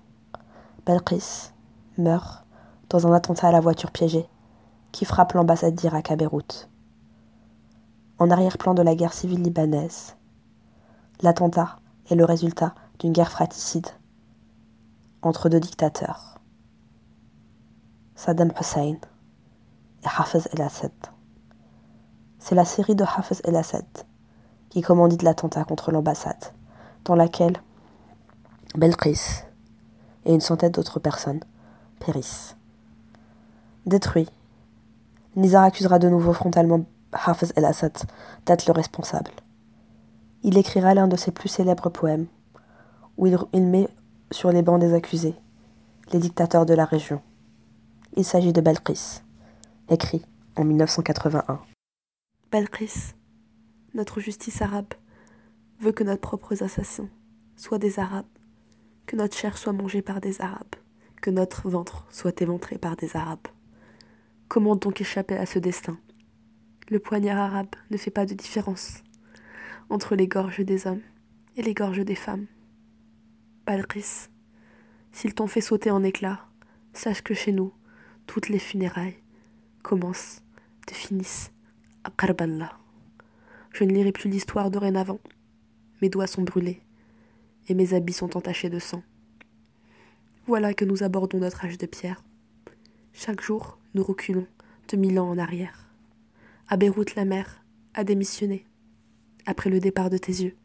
Belkis 0.86 1.50
meurt 1.98 2.46
dans 2.88 3.08
un 3.08 3.14
attentat 3.14 3.48
à 3.48 3.52
la 3.52 3.60
voiture 3.60 3.90
piégée 3.90 4.30
qui 4.92 5.06
frappe 5.06 5.34
l'ambassade 5.34 5.74
d'Irak 5.74 6.12
à 6.12 6.16
Beyrouth. 6.16 6.70
En 8.20 8.30
arrière-plan 8.30 8.76
de 8.76 8.84
la 8.84 8.94
guerre 8.94 9.14
civile 9.14 9.42
libanaise, 9.42 10.18
l'attentat 11.22 11.78
est 12.12 12.16
le 12.16 12.26
résultat 12.26 12.76
d'une 13.00 13.12
guerre 13.12 13.32
fratricide 13.32 13.88
entre 15.24 15.50
deux 15.50 15.60
dictateurs, 15.60 16.38
Saddam 18.14 18.52
Hussein 18.62 18.98
et 20.04 20.08
Hafez 20.16 20.48
el-Assad. 20.54 20.92
C'est 22.38 22.54
la 22.54 22.66
série 22.66 22.94
de 22.94 23.04
Hafez 23.04 23.42
el-Assad 23.46 24.09
qui 24.70 24.82
commandite 24.82 25.24
l'attentat 25.24 25.64
contre 25.64 25.92
l'ambassade, 25.92 26.54
dans 27.06 27.16
laquelle 27.16 27.58
Belkis 28.76 29.44
et 30.26 30.34
une 30.34 30.42
centaine 30.42 30.72
d'autres 30.72 31.00
personnes 31.00 31.40
périssent. 32.00 32.56
Détruit, 33.86 34.30
Nizar 35.36 35.64
accusera 35.64 36.00
de 36.00 36.10
nouveau 36.10 36.34
frontalement 36.34 36.86
Hafez 37.12 37.48
el-Assad 37.56 37.98
d'être 38.46 38.68
le 38.68 38.74
responsable. 38.74 39.32
Il 40.44 40.58
écrira 40.58 40.94
l'un 40.94 41.08
de 41.08 41.16
ses 41.16 41.32
plus 41.32 41.50
célèbres 41.50 41.90
poèmes, 41.90 42.28
où 43.18 43.28
il, 43.28 43.66
met 43.66 43.90
sur 44.32 44.52
les 44.52 44.62
bancs 44.62 44.80
des 44.80 44.94
accusés 44.94 45.36
les 46.12 46.20
dictateurs 46.20 46.66
de 46.66 46.74
la 46.74 46.86
région. 46.86 47.22
Il 48.16 48.26
s'agit 48.26 48.54
de 48.54 48.62
Belkis, 48.62 49.22
écrit 49.90 50.26
en 50.56 50.64
1981. 50.64 51.60
Belkis, 52.52 53.14
notre 53.94 54.20
justice 54.20 54.62
arabe, 54.62 54.94
veut 55.80 55.92
que 55.92 56.04
nos 56.04 56.18
propres 56.18 56.64
assassins 56.64 57.10
soient 57.56 57.80
des 57.80 58.00
Arabes, 58.00 58.26
que 59.06 59.16
notre 59.16 59.38
chair 59.38 59.58
soit 59.58 59.74
mangée 59.74 60.02
par 60.02 60.22
des 60.22 60.42
Arabes, 60.42 60.76
que 61.22 61.30
notre 61.30 61.70
ventre 61.70 62.06
soit 62.10 62.42
éventré 62.42 62.78
par 62.78 62.96
des 62.96 63.16
Arabes. 63.16 63.48
Comment 64.48 64.76
donc 64.76 65.02
échapper 65.02 65.38
à 65.38 65.46
ce 65.46 65.60
destin? 65.60 65.98
Le 66.90 67.00
poignard 67.00 67.38
arabe 67.38 67.76
ne 67.92 67.98
fait 67.98 68.12
pas 68.12 68.26
de 68.26 68.34
différence 68.34 69.04
entre 69.90 70.16
les 70.16 70.28
gorges 70.28 70.62
des 70.62 70.88
hommes 70.88 71.02
et 71.56 71.62
les 71.62 71.74
gorges 71.74 72.06
des 72.06 72.16
femmes. 72.16 72.48
Balkis, 73.66 74.30
s'ils 75.12 75.34
t'ont 75.34 75.48
fait 75.48 75.62
sauter 75.62 75.92
en 75.92 76.04
éclats, 76.04 76.48
sache 76.94 77.22
que 77.22 77.34
chez 77.34 77.52
nous, 77.52 77.74
toutes 78.26 78.50
les 78.50 78.60
funérailles 78.60 79.22
commencent 79.84 80.42
et 80.90 80.94
finissent 80.94 81.52
à 82.04 82.10
Karbala. 82.10 82.79
Je 83.80 83.86
ne 83.86 83.94
lirai 83.94 84.12
plus 84.12 84.30
l'histoire 84.30 84.72
dorénavant. 84.72 85.22
Mes 86.02 86.10
doigts 86.10 86.28
sont 86.28 86.42
brûlés 86.42 86.82
et 87.70 87.74
mes 87.74 87.94
habits 87.94 88.12
sont 88.12 88.36
entachés 88.36 88.70
de 88.70 88.78
sang. 88.78 89.04
Voilà 90.48 90.74
que 90.74 90.84
nous 90.84 91.02
abordons 91.02 91.38
notre 91.38 91.64
âge 91.64 91.78
de 91.78 91.86
pierre. 91.86 92.22
Chaque 93.14 93.40
jour, 93.40 93.80
nous 93.94 94.04
reculons 94.04 94.48
de 94.90 94.98
mille 94.98 95.18
ans 95.18 95.30
en 95.30 95.38
arrière. 95.38 95.90
À 96.68 96.76
Beyrouth, 96.76 97.16
la 97.16 97.24
mer 97.24 97.64
a 97.94 98.04
démissionné 98.04 98.66
après 99.46 99.70
le 99.70 99.80
départ 99.80 100.10
de 100.10 100.18
tes 100.18 100.34
yeux. 100.34 100.58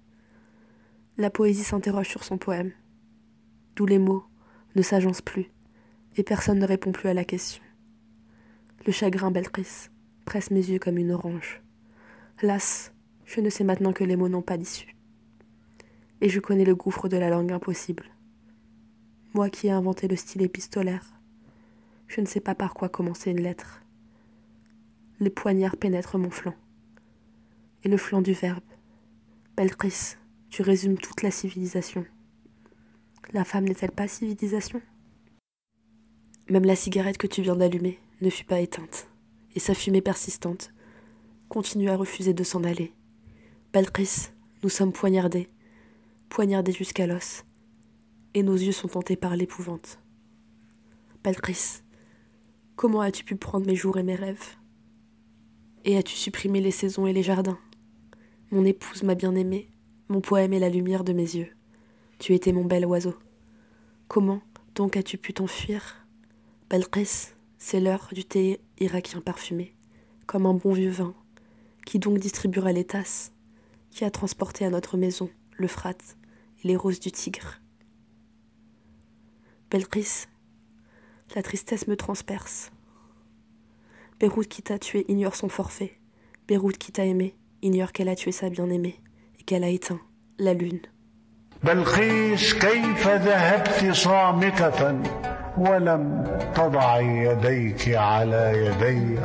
La 1.17 1.31
poésie 1.31 1.63
s'interroge 1.63 2.09
sur 2.09 2.25
son 2.25 2.37
poème, 2.37 2.73
d'où 3.77 3.87
les 3.87 4.01
mots 4.01 4.25
ne 4.75 4.83
s'agencent 4.83 5.23
plus 5.23 5.53
et 6.17 6.25
personne 6.25 6.59
ne 6.59 6.67
répond 6.67 6.91
plus 6.91 7.11
à 7.11 7.15
la 7.15 7.25
question. 7.25 7.63
Le 8.85 8.93
chagrin 8.93 9.31
Belkis 9.31 9.89
presse 10.25 10.51
mes 10.51 10.69
yeux 10.69 10.81
comme 10.81 10.99
une 10.99 11.13
orange. 11.13 11.63
Las, 12.43 12.91
je 13.27 13.41
ne 13.41 13.51
sais 13.51 13.65
maintenant 13.65 13.93
que 13.93 14.05
les 14.05 14.17
mots 14.17 14.29
n'ont 14.29 14.43
pas 14.43 14.57
d'issue. 14.57 14.97
Et 16.21 16.29
je 16.29 16.41
connais 16.41 16.65
le 16.65 16.75
gouffre 16.75 17.09
de 17.09 17.17
la 17.17 17.31
langue 17.31 17.53
impossible. 17.53 18.05
Moi 19.35 19.51
qui 19.51 19.67
ai 19.67 19.71
inventé 19.71 20.09
le 20.09 20.17
style 20.17 20.43
épistolaire, 20.43 21.15
je 22.07 22.21
ne 22.21 22.27
sais 22.27 22.41
pas 22.41 22.55
par 22.55 22.75
quoi 22.75 22.89
commencer 22.89 23.31
une 23.31 23.41
lettre. 23.41 23.83
Les 25.21 25.31
poignards 25.31 25.77
pénètrent 25.77 26.19
mon 26.19 26.31
flanc. 26.31 26.55
Et 27.83 27.89
le 27.89 27.97
flanc 27.97 28.23
du 28.23 28.33
verbe. 28.33 28.63
Belkis, 29.57 30.17
tu 30.51 30.63
résumes 30.63 30.99
toute 30.99 31.23
la 31.23 31.31
civilisation. 31.31 32.07
La 33.33 33.45
femme 33.45 33.65
n'est-elle 33.65 33.93
pas 33.93 34.09
civilisation? 34.09 34.81
Même 36.51 36.65
la 36.65 36.77
cigarette 36.77 37.19
que 37.19 37.27
tu 37.27 37.43
viens 37.43 37.57
d'allumer 37.57 37.99
ne 38.21 38.31
fut 38.31 38.45
pas 38.45 38.61
éteinte, 38.61 39.09
et 39.55 39.61
sa 39.61 39.75
fumée 39.75 40.03
persistante 40.03 40.73
continue 41.49 41.89
à 41.89 41.97
refuser 41.97 42.35
de 42.35 42.45
s'en 42.45 42.65
aller. 42.65 42.93
Belkis, 43.75 44.29
nous 44.63 44.69
sommes 44.69 44.93
poignardés, 44.93 45.49
poignardés 46.29 46.71
jusqu'à 46.71 47.09
l'os, 47.09 47.45
et 48.33 48.45
nos 48.45 48.55
yeux 48.55 48.71
sont 48.71 48.87
tentés 48.87 49.17
par 49.17 49.35
l'épouvante. 49.35 49.99
Belkis, 51.25 51.83
comment 52.77 53.01
as-tu 53.01 53.25
pu 53.25 53.35
prendre 53.35 53.67
mes 53.67 53.75
jours 53.75 53.99
et 53.99 54.05
mes 54.05 54.15
rêves? 54.15 54.59
Et 55.85 55.99
as-tu 55.99 56.15
supprimé 56.15 56.61
les 56.61 56.71
saisons 56.71 57.09
et 57.09 57.13
les 57.13 57.25
jardins? 57.25 57.59
Mon 58.53 58.65
épouse 58.65 59.03
m'a 59.03 59.17
bien 59.17 59.35
aimé, 59.35 59.69
mon 60.09 60.21
poème 60.21 60.53
est 60.53 60.61
la 60.61 60.69
lumière 60.69 61.03
de 61.03 61.13
mes 61.13 61.35
yeux. 61.35 61.51
Tu 62.21 62.33
étais 62.33 62.53
mon 62.53 62.65
bel 62.65 62.87
oiseau. 62.87 63.17
Comment 64.07 64.41
donc 64.77 64.97
as-tu 64.97 65.19
pu 65.19 65.35
t'enfuir? 65.35 66.07
Belkis, 66.71 67.33
c'est 67.59 67.81
l'heure 67.81 68.09
du 68.13 68.25
thé 68.25 68.61
irakien 68.79 69.21
parfumé, 69.21 69.75
comme 70.27 70.47
un 70.47 70.55
bon 70.55 70.73
vieux 70.73 70.91
vin, 70.91 71.13
qui 71.85 71.99
donc 71.99 72.21
distribuera 72.21 72.71
les 72.71 72.85
tasses, 72.85 73.33
qui 73.94 74.06
a 74.06 74.12
transporté 74.12 74.66
à 74.66 74.70
notre 74.70 74.98
maison 74.98 75.30
l'Euphrate 75.58 76.18
et 76.64 76.68
les 76.68 76.76
roses 76.76 77.00
du 77.00 77.12
Tigre. 77.12 77.60
Belkis, 79.72 80.26
la 81.36 81.44
tristesse 81.44 81.88
me 81.88 81.96
transperce. 81.96 82.72
Beyrouth 84.20 84.48
qui 84.48 84.62
t'a 84.62 84.80
tué 84.80 85.06
ignore 85.08 85.36
son 85.36 85.48
forfait. 85.48 86.00
Beyrouth 86.48 86.78
qui 86.78 86.92
t'a 86.92 87.06
aimé 87.06 87.36
ignore 87.62 87.92
qu'elle 87.92 88.10
a 88.10 88.16
tué 88.16 88.32
sa 88.32 88.50
bien-aimée 88.50 89.00
et 89.40 89.44
qu'elle 89.44 89.64
a 89.64 89.70
éteint 89.70 90.02
la 90.38 90.54
lune. 90.54 90.82
بلقيس 91.64 92.54
كيف 92.54 93.08
ذهبت 93.08 93.92
صامتة 93.92 95.02
ولم 95.58 96.24
تضعي 96.56 97.26
يديك 97.26 97.90
على 97.96 98.54
يدي 98.66 99.20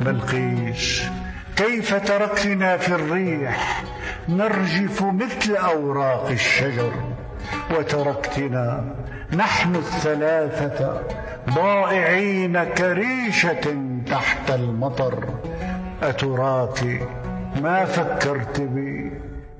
بلقيس 0.00 1.02
كيف 1.55 1.93
تركتنا 2.07 2.77
في 2.77 2.89
الريح؟ 2.95 3.83
نرجف 4.29 5.03
مثل 5.03 5.55
أوراق 5.55 6.27
الشجر. 6.29 6.91
وتركتنا 7.77 8.95
نحن 9.33 9.75
الثلاثة 9.75 11.01
ضائعين 11.49 12.63
كريشة 12.63 13.65
تحت 14.07 14.51
المطر. 14.51 15.23
أتراك 16.03 16.79
ما 17.61 17.85
فكرت 17.85 18.61
بي؟ 18.61 19.11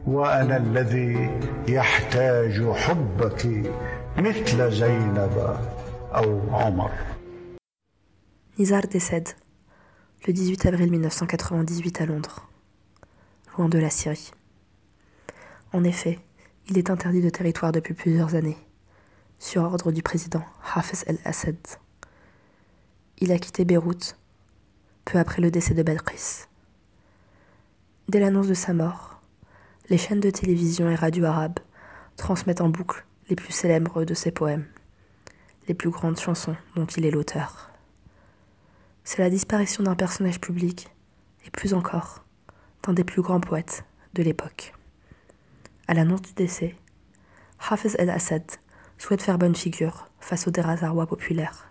وأنا 0.08 0.58
الذي 0.58 1.30
يحتاج 1.68 2.72
حبك 2.72 3.72
مثل 4.18 4.72
زينب 4.72 5.58
أو 6.16 6.42
عمر. 6.52 6.92
Nizar 8.58 8.86
décède 8.88 9.36
le 10.28 10.34
18 10.34 10.66
avril 10.66 10.90
1998 10.90 12.02
à 12.02 12.08
Londres, 12.08 12.50
loin 13.56 13.70
de 13.70 13.78
la 13.78 13.92
Syrie. 13.92 14.32
En 15.72 15.84
effet, 15.84 16.18
il 16.68 16.80
est 16.80 16.90
interdit 16.90 17.22
de 17.22 17.30
territoire 17.30 17.72
depuis 17.72 17.94
plusieurs 17.94 18.34
années, 18.34 18.58
sur 19.38 19.62
ordre 19.62 19.92
du 19.92 20.02
président 20.02 20.44
Hafez 20.74 21.06
el-Assad. 21.06 21.58
Il 23.20 23.32
a 23.32 23.38
quitté 23.38 23.66
Beyrouth 23.66 24.18
peu 25.06 25.20
après 25.20 25.44
le 25.44 25.52
décès 25.52 25.76
de 25.76 25.84
Belkis. 25.84 26.46
Dès 28.10 28.20
l'annonce 28.20 28.48
de 28.48 28.56
sa 28.56 28.74
mort, 28.74 29.22
les 29.90 30.00
chaînes 30.00 30.22
de 30.22 30.32
télévision 30.32 30.90
et 30.90 30.96
radio 30.96 31.26
arabes 31.26 31.60
transmettent 32.18 32.62
en 32.62 32.70
boucle 32.70 33.06
les 33.30 33.36
plus 33.36 33.54
célèbres 33.54 34.06
de 34.06 34.16
ses 34.16 34.32
poèmes, 34.32 34.66
les 35.68 35.76
plus 35.76 35.92
grandes 35.92 36.20
chansons 36.20 36.56
dont 36.76 36.88
il 36.88 37.06
est 37.06 37.12
l'auteur. 37.12 37.75
C'est 39.08 39.20
la 39.20 39.30
disparition 39.30 39.84
d'un 39.84 39.94
personnage 39.94 40.42
public, 40.42 40.90
et 41.46 41.52
plus 41.52 41.76
encore, 41.76 42.26
d'un 42.82 42.94
des 42.94 43.04
plus 43.04 43.22
grands 43.22 43.40
poètes 43.40 43.86
de 44.16 44.24
l'époque. 44.24 44.74
À 45.88 45.94
l'annonce 45.94 46.24
du 46.24 46.34
décès, 46.34 46.76
Hafez 47.70 47.92
el-Assad 48.00 48.44
souhaite 48.98 49.22
faire 49.22 49.38
bonne 49.38 49.56
figure 49.56 50.08
face 50.20 50.48
au 50.48 50.52
désarroi 50.52 51.06
populaire. 51.06 51.70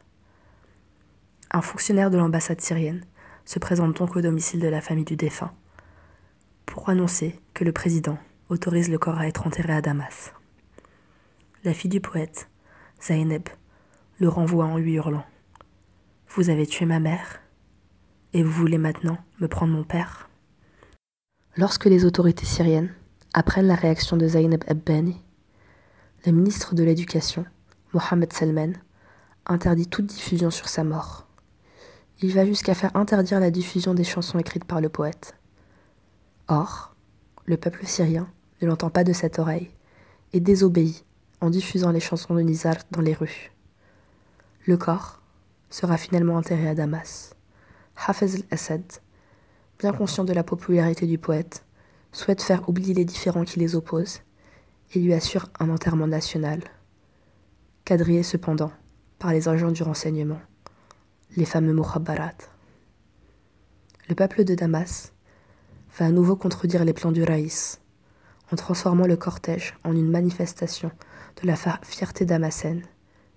Un 1.50 1.60
fonctionnaire 1.60 2.08
de 2.08 2.18
l'ambassade 2.18 2.60
syrienne 2.60 3.04
se 3.44 3.58
présente 3.58 3.96
donc 3.96 4.14
au 4.14 4.20
domicile 4.20 4.60
de 4.60 4.68
la 4.68 4.80
famille 4.80 5.04
du 5.04 5.16
défunt 5.16 5.52
pour 6.66 6.88
annoncer 6.88 7.40
que 7.52 7.64
le 7.64 7.72
président 7.72 8.16
autorise 8.48 8.88
le 8.88 8.98
corps 8.98 9.18
à 9.18 9.26
être 9.26 9.44
enterré 9.44 9.72
à 9.72 9.82
Damas. 9.82 10.32
La 11.64 11.74
fille 11.74 11.90
du 11.90 12.00
poète, 12.00 12.48
Zaineb, 13.02 13.48
le 14.20 14.28
renvoie 14.28 14.66
en 14.66 14.78
lui 14.78 14.94
hurlant 14.94 15.24
Vous 16.36 16.50
avez 16.50 16.66
tué 16.66 16.84
ma 16.84 16.98
mère 16.98 17.40
et 18.32 18.42
vous 18.42 18.50
voulez 18.50 18.78
maintenant 18.78 19.18
me 19.38 19.46
prendre 19.46 19.72
mon 19.72 19.84
père 19.84 20.28
Lorsque 21.56 21.84
les 21.84 22.04
autorités 22.04 22.44
syriennes 22.44 22.92
apprennent 23.34 23.68
la 23.68 23.76
réaction 23.76 24.16
de 24.16 24.26
Zaineb 24.26 24.64
Ebbani, 24.66 25.16
le 26.26 26.32
ministre 26.32 26.74
de 26.74 26.82
l'Éducation, 26.82 27.44
Mohamed 27.92 28.32
Salman, 28.32 28.72
interdit 29.46 29.86
toute 29.86 30.06
diffusion 30.06 30.50
sur 30.50 30.68
sa 30.68 30.82
mort. 30.82 31.28
Il 32.20 32.34
va 32.34 32.44
jusqu'à 32.44 32.74
faire 32.74 32.96
interdire 32.96 33.38
la 33.38 33.52
diffusion 33.52 33.94
des 33.94 34.02
chansons 34.02 34.40
écrites 34.40 34.64
par 34.64 34.80
le 34.80 34.88
poète. 34.88 35.36
Or, 36.48 36.96
le 37.44 37.56
peuple 37.56 37.86
syrien 37.86 38.28
ne 38.60 38.66
l'entend 38.66 38.90
pas 38.90 39.04
de 39.04 39.12
cette 39.12 39.38
oreille 39.38 39.70
et 40.32 40.40
désobéit 40.40 41.04
en 41.40 41.50
diffusant 41.50 41.92
les 41.92 42.00
chansons 42.00 42.34
de 42.34 42.40
Nizar 42.40 42.74
dans 42.90 43.02
les 43.02 43.14
rues. 43.14 43.52
Le 44.66 44.76
corps 44.76 45.20
sera 45.74 45.96
finalement 45.96 46.36
enterré 46.36 46.68
à 46.68 46.74
Damas. 46.76 47.34
Hafez 47.96 48.36
al-Assad, 48.36 48.84
bien 49.80 49.92
conscient 49.92 50.22
de 50.22 50.32
la 50.32 50.44
popularité 50.44 51.04
du 51.04 51.18
poète, 51.18 51.64
souhaite 52.12 52.42
faire 52.42 52.68
oublier 52.68 52.94
les 52.94 53.04
différends 53.04 53.42
qui 53.42 53.58
les 53.58 53.74
opposent 53.74 54.20
et 54.94 55.00
lui 55.00 55.12
assure 55.12 55.50
un 55.58 55.70
enterrement 55.70 56.06
national, 56.06 56.60
quadrillé 57.84 58.22
cependant 58.22 58.70
par 59.18 59.32
les 59.32 59.48
agents 59.48 59.72
du 59.72 59.82
renseignement, 59.82 60.40
les 61.36 61.44
fameux 61.44 61.74
Mukhabarat. 61.74 62.38
Le 64.08 64.14
peuple 64.14 64.44
de 64.44 64.54
Damas 64.54 65.12
va 65.98 66.06
à 66.06 66.10
nouveau 66.10 66.36
contredire 66.36 66.84
les 66.84 66.92
plans 66.92 67.10
du 67.10 67.24
Raïs 67.24 67.80
en 68.52 68.54
transformant 68.54 69.08
le 69.08 69.16
cortège 69.16 69.74
en 69.82 69.90
une 69.90 70.10
manifestation 70.10 70.92
de 71.42 71.48
la 71.48 71.56
fierté 71.82 72.24
damascène, 72.24 72.82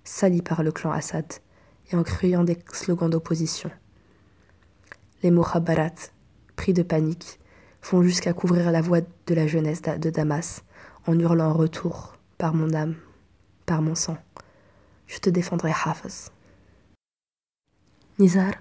salie 0.04 0.42
par 0.42 0.62
le 0.62 0.70
clan 0.70 0.92
Assad, 0.92 1.40
et 1.90 1.96
en 1.96 2.02
criant 2.02 2.44
des 2.44 2.58
slogans 2.72 3.10
d'opposition. 3.10 3.70
Les 5.22 5.30
Mukhabarat, 5.30 6.12
pris 6.56 6.72
de 6.72 6.82
panique, 6.82 7.38
font 7.80 8.02
jusqu'à 8.02 8.32
couvrir 8.32 8.70
la 8.70 8.80
voix 8.80 9.00
de 9.00 9.34
la 9.34 9.46
jeunesse 9.46 9.82
de 9.82 10.10
Damas 10.10 10.62
en 11.06 11.18
hurlant 11.18 11.52
retour 11.52 12.16
Par 12.36 12.54
mon 12.54 12.72
âme, 12.74 12.96
par 13.66 13.82
mon 13.82 13.94
sang, 13.94 14.18
je 15.06 15.18
te 15.18 15.30
défendrai 15.30 15.72
Hafez. 15.84 16.30
Nizar 18.18 18.52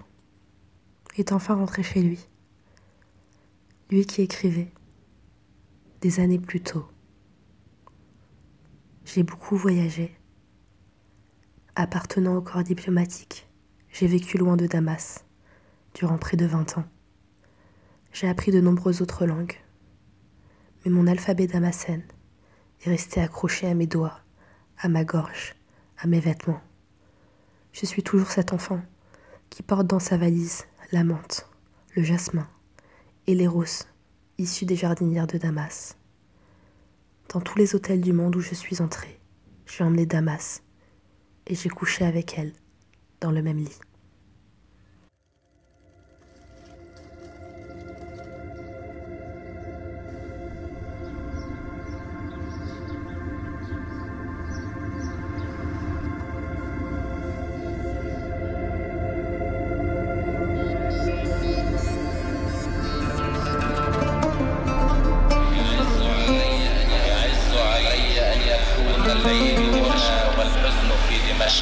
est 1.18 1.32
enfin 1.32 1.56
rentré 1.56 1.84
chez 1.84 2.02
lui. 2.02 2.28
Lui 3.90 4.06
qui 4.06 4.22
écrivait 4.22 4.72
des 6.02 6.20
années 6.20 6.40
plus 6.40 6.62
tôt. 6.62 6.86
J'ai 9.06 9.24
beaucoup 9.24 9.56
voyagé. 9.56 10.17
Appartenant 11.80 12.36
au 12.36 12.42
corps 12.42 12.64
diplomatique, 12.64 13.48
j'ai 13.92 14.08
vécu 14.08 14.40
loin 14.40 14.58
de 14.58 14.66
Damas 14.66 15.24
durant 15.94 16.18
près 16.18 16.36
de 16.36 16.48
vingt 16.48 16.76
ans. 16.80 16.86
J'ai 18.12 18.28
appris 18.28 18.52
de 18.52 18.60
nombreuses 18.60 19.04
autres 19.04 19.28
langues, 19.28 19.54
mais 20.84 20.90
mon 20.90 21.06
alphabet 21.06 21.46
damascène 21.46 22.02
est 22.82 22.90
resté 22.90 23.22
accroché 23.22 23.68
à 23.68 23.76
mes 23.76 23.86
doigts, 23.86 24.20
à 24.80 24.90
ma 24.90 25.06
gorge, 25.06 25.54
à 26.00 26.08
mes 26.08 26.20
vêtements. 26.20 26.62
Je 27.74 27.86
suis 27.86 28.02
toujours 28.02 28.32
cet 28.32 28.54
enfant 28.54 28.82
qui 29.52 29.62
porte 29.62 29.86
dans 29.86 30.00
sa 30.00 30.18
valise 30.18 30.66
la 30.92 31.04
menthe, 31.04 31.48
le 31.96 32.02
jasmin 32.02 32.48
et 33.28 33.36
les 33.36 33.48
roses 33.48 33.86
issus 34.40 34.66
des 34.66 34.76
jardinières 34.76 35.28
de 35.28 35.38
Damas. 35.38 35.96
Dans 37.32 37.40
tous 37.40 37.60
les 37.60 37.76
hôtels 37.76 38.02
du 38.02 38.14
monde 38.14 38.36
où 38.36 38.42
je 38.42 38.56
suis 38.56 38.82
entrée, 38.82 39.20
j'ai 39.68 39.84
emmené 39.84 40.08
Damas 40.08 40.64
et 41.48 41.56
j'ai 41.56 41.70
couché 41.70 42.06
avec 42.06 42.38
elle 42.38 42.54
dans 43.22 43.32
le 43.32 43.42
même 43.42 43.58
lit. 43.58 43.80
هذه 71.48 71.60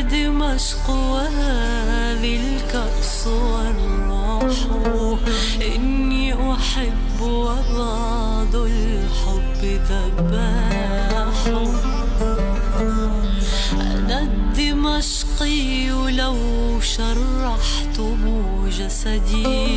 دمشق 0.00 0.90
وهذه 0.90 2.40
الكأس 2.40 3.26
والروح 3.26 4.56
إني 5.76 6.52
أحب 6.54 7.20
وبعض 7.20 8.54
الحب 8.54 9.62
ذباح. 9.62 11.46
أنا 13.80 14.20
الدمشقي 14.20 15.88
لو 16.10 16.36
شرحتم 16.80 18.20
جسدي. 18.78 19.69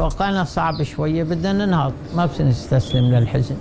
وقعنا 0.00 0.44
صعب 0.44 0.82
شوية 0.82 1.22
بدنا 1.22 1.66
ننهض 1.66 1.92
ما 2.16 2.28
بنستسلم 2.38 3.04
للحزن. 3.04 3.56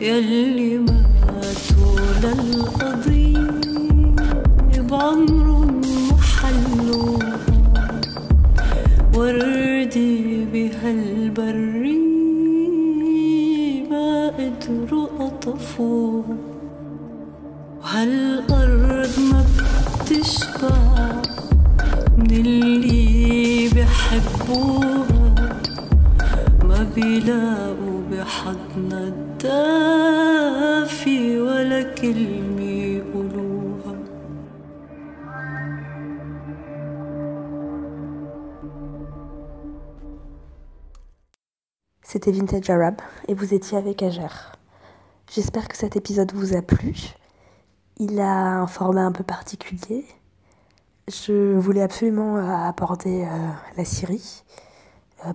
يلي 0.00 0.78
ماتوا 0.78 2.00
للقضية 2.22 3.48
بعمر 4.90 5.46
محلو 6.12 7.18
وردي 9.14 10.44
بهالبري 10.52 11.98
ما 13.90 14.28
قدروا 14.28 15.08
أطفوا 15.20 16.22
وهالأرض 17.82 18.57
بحضنا 29.37 30.33
الدافي 30.33 31.39
ولا 31.39 31.83
كلمة 31.83 32.61
يقولوها 32.61 33.93
C'était 42.01 42.31
Vintage 42.31 42.69
Arab 42.69 43.01
et 43.27 43.33
vous 43.33 43.55
étiez 43.55 43.75
avec 43.77 44.03
Ager. 44.03 44.27
J'espère 45.31 45.67
que 45.67 45.75
cet 45.75 45.95
épisode 45.95 46.31
vous 46.33 46.55
a 46.55 46.61
plu. 46.61 46.93
Il 47.97 48.19
a 48.19 48.59
un 48.61 48.67
format 48.67 49.01
un 49.01 49.11
peu 49.11 49.23
particulier. 49.23 50.05
Je 51.07 51.57
voulais 51.57 51.81
absolument 51.81 52.37
euh, 52.37 52.69
aborder 52.69 53.23
euh, 53.23 53.49
la 53.77 53.83
Syrie 53.83 54.43
euh, 54.51 54.66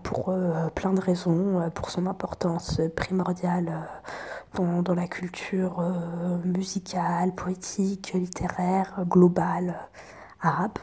pour 0.04 0.30
euh, 0.30 0.70
plein 0.70 0.94
de 0.94 1.02
raisons, 1.02 1.60
euh, 1.60 1.70
pour 1.70 1.90
son 1.90 2.06
importance 2.08 2.80
primordiale 2.96 3.70
euh, 3.70 4.56
dans, 4.56 4.82
dans 4.82 4.96
la 4.96 5.08
culture 5.08 5.80
euh, 5.80 6.38
musicale, 6.46 7.34
poétique, 7.36 8.14
littéraire, 8.14 8.94
euh, 9.00 9.04
globale, 9.04 9.70
euh, 9.70 10.48
arabe, 10.48 10.78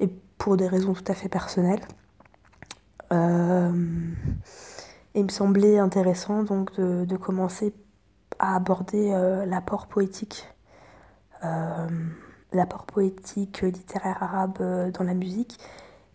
et 0.00 0.08
pour 0.38 0.56
des 0.56 0.68
raisons 0.68 0.92
tout 0.92 1.04
à 1.08 1.14
fait 1.14 1.28
personnelles. 1.28 1.80
Euh, 3.12 3.72
il 5.14 5.24
me 5.24 5.28
semblait 5.28 5.78
intéressant 5.78 6.42
donc 6.42 6.74
de, 6.78 7.04
de 7.04 7.16
commencer 7.16 7.74
à 8.38 8.56
aborder 8.56 9.12
euh, 9.12 9.46
l'apport 9.46 9.86
poétique, 9.86 10.48
euh, 11.44 11.88
l'apport 12.52 12.84
poétique 12.84 13.62
euh, 13.64 13.70
littéraire 13.70 14.22
arabe 14.22 14.58
euh, 14.60 14.90
dans 14.90 15.04
la 15.04 15.14
musique. 15.14 15.58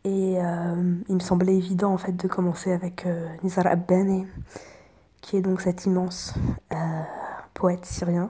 Et 0.06 0.39
euh, 0.39 0.95
il 1.10 1.16
me 1.16 1.20
semblait 1.20 1.56
évident 1.56 1.91
en 1.93 1.97
fait 1.97 2.14
de 2.14 2.28
commencer 2.28 2.72
avec 2.72 3.06
euh, 3.06 3.28
Nizar 3.43 3.68
Abbani, 3.68 4.28
qui 5.22 5.36
est 5.38 5.41
donc 5.41 5.60
cet 5.62 5.86
immense 5.86 6.34
euh, 6.72 6.76
poète 7.54 7.86
syrien 7.86 8.30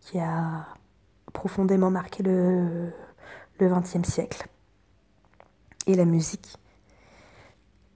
qui 0.00 0.18
a 0.18 0.66
profondément 1.32 1.90
marqué 1.90 2.22
le 2.22 2.92
XXe 3.60 4.08
siècle 4.08 4.46
et 5.86 5.94
la 5.94 6.04
musique. 6.04 6.56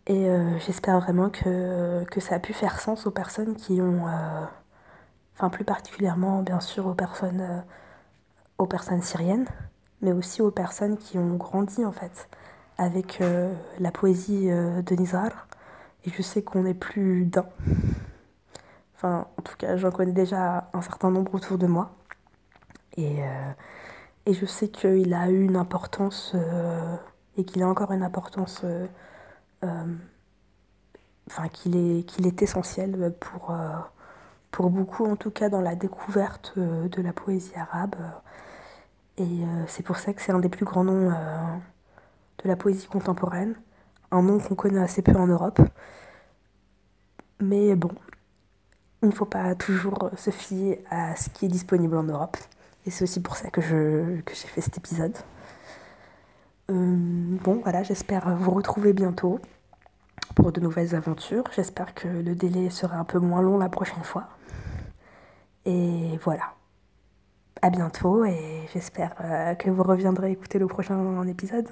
Et 0.07 0.29
j'espère 0.67 0.99
vraiment 0.99 1.31
que, 1.31 2.05
que 2.11 2.19
ça 2.21 2.35
a 2.35 2.39
pu 2.41 2.53
faire 2.53 2.81
sens 2.81 3.07
aux 3.07 3.13
personnes 3.13 3.55
qui 3.55 3.81
ont, 3.81 4.07
enfin 5.37 5.51
plus 5.51 5.65
particulièrement 5.65 6.43
bien 6.43 6.59
sûr 6.59 6.89
aux 6.89 6.95
personnes, 6.95 7.65
aux 8.59 8.67
personnes 8.67 9.03
syriennes, 9.03 9.47
mais 10.03 10.11
aussi 10.11 10.43
aux 10.43 10.51
personnes 10.51 10.97
qui 10.97 11.17
ont 11.17 11.37
grandi 11.37 11.85
en 11.85 11.93
fait 11.93 12.29
avec 12.81 13.23
la 13.79 13.91
poésie 13.93 14.49
de 14.49 14.95
Nizar. 14.95 15.47
Et 16.05 16.11
je 16.11 16.23
sais 16.23 16.43
qu'on 16.43 16.65
est 16.65 16.75
plus 16.75 17.27
d'un. 17.27 17.45
Enfin, 18.97 19.27
en 19.39 19.43
tout 19.43 19.57
cas, 19.57 19.77
j'en 19.77 19.91
connais 19.91 20.13
déjà 20.13 20.71
un 20.73 20.81
certain 20.81 21.11
nombre 21.11 21.35
autour 21.35 21.59
de 21.59 21.67
moi. 21.67 21.91
Et, 22.97 23.19
et 24.25 24.33
je 24.33 24.47
sais 24.47 24.69
qu'il 24.69 25.13
a 25.13 25.29
eu 25.29 25.43
une 25.43 25.57
importance 25.57 26.35
et 27.37 27.45
qu'il 27.45 27.63
a 27.63 27.69
encore 27.69 27.93
une 27.93 28.03
importance 28.03 28.65
euh, 29.65 29.85
enfin 31.29 31.49
qu'il 31.49 31.77
est, 31.77 32.03
qu'il 32.05 32.27
est 32.27 32.43
essentiel 32.43 33.15
pour, 33.21 33.51
euh, 33.51 33.77
pour 34.51 34.71
beaucoup, 34.71 35.07
en 35.07 35.17
tout 35.17 35.31
cas 35.31 35.49
dans 35.49 35.61
la 35.61 35.75
découverte 35.75 36.55
euh, 36.57 36.89
de 36.89 37.03
la 37.03 37.13
poésie 37.13 37.55
arabe. 37.57 37.97
Et 39.19 39.43
c'est 39.67 39.83
pour 39.83 39.99
ça 39.99 40.15
que 40.15 40.23
c'est 40.23 40.33
un 40.33 40.39
des 40.39 40.49
plus 40.49 40.65
grands 40.65 40.85
noms 40.85 41.13
de 42.43 42.49
la 42.49 42.57
poésie 42.57 42.87
contemporaine, 42.87 43.55
un 44.11 44.23
nom 44.23 44.39
qu'on 44.39 44.55
connaît 44.55 44.81
assez 44.81 45.03
peu 45.03 45.17
en 45.17 45.27
Europe. 45.27 45.61
Mais 47.41 47.75
bon, 47.75 47.91
il 49.03 49.09
ne 49.09 49.15
faut 49.15 49.25
pas 49.25 49.55
toujours 49.55 50.11
se 50.17 50.31
fier 50.31 50.85
à 50.91 51.17
ce 51.17 51.31
qui 51.31 51.47
est 51.47 51.49
disponible 51.49 51.97
en 51.97 52.03
Europe. 52.03 52.37
Et 52.87 52.91
c'est 52.91 53.05
aussi 53.05 53.21
pour 53.21 53.37
ça 53.37 53.51
que, 53.51 53.61
je, 53.61 54.21
que 54.23 54.35
j'ai 54.35 54.49
fait 54.49 54.61
cet 54.61 54.79
épisode. 54.79 55.17
bon, 56.69 57.61
voilà, 57.63 57.83
j'espère 57.83 58.35
vous 58.37 58.51
retrouver 58.51 58.93
bientôt 58.93 59.41
pour 60.35 60.53
de 60.53 60.61
nouvelles 60.61 60.95
aventures. 60.95 61.45
J'espère 61.55 61.95
que 61.95 62.09
le 62.09 62.35
délai 62.35 62.71
sera 62.71 62.97
un 62.97 63.05
peu 63.05 63.19
moins 63.19 63.43
long 63.43 63.59
la 63.59 63.69
prochaine 63.69 64.05
fois. 64.05 64.29
Et 65.65 66.19
voilà. 66.23 66.55
À 67.63 67.69
bientôt 67.69 68.25
et 68.25 68.67
j'espère 68.73 69.15
euh, 69.21 69.55
que 69.55 69.69
vous 69.69 69.83
reviendrez 69.83 70.31
écouter 70.33 70.59
le 70.59 70.67
prochain 70.67 71.27
épisode. 71.27 71.69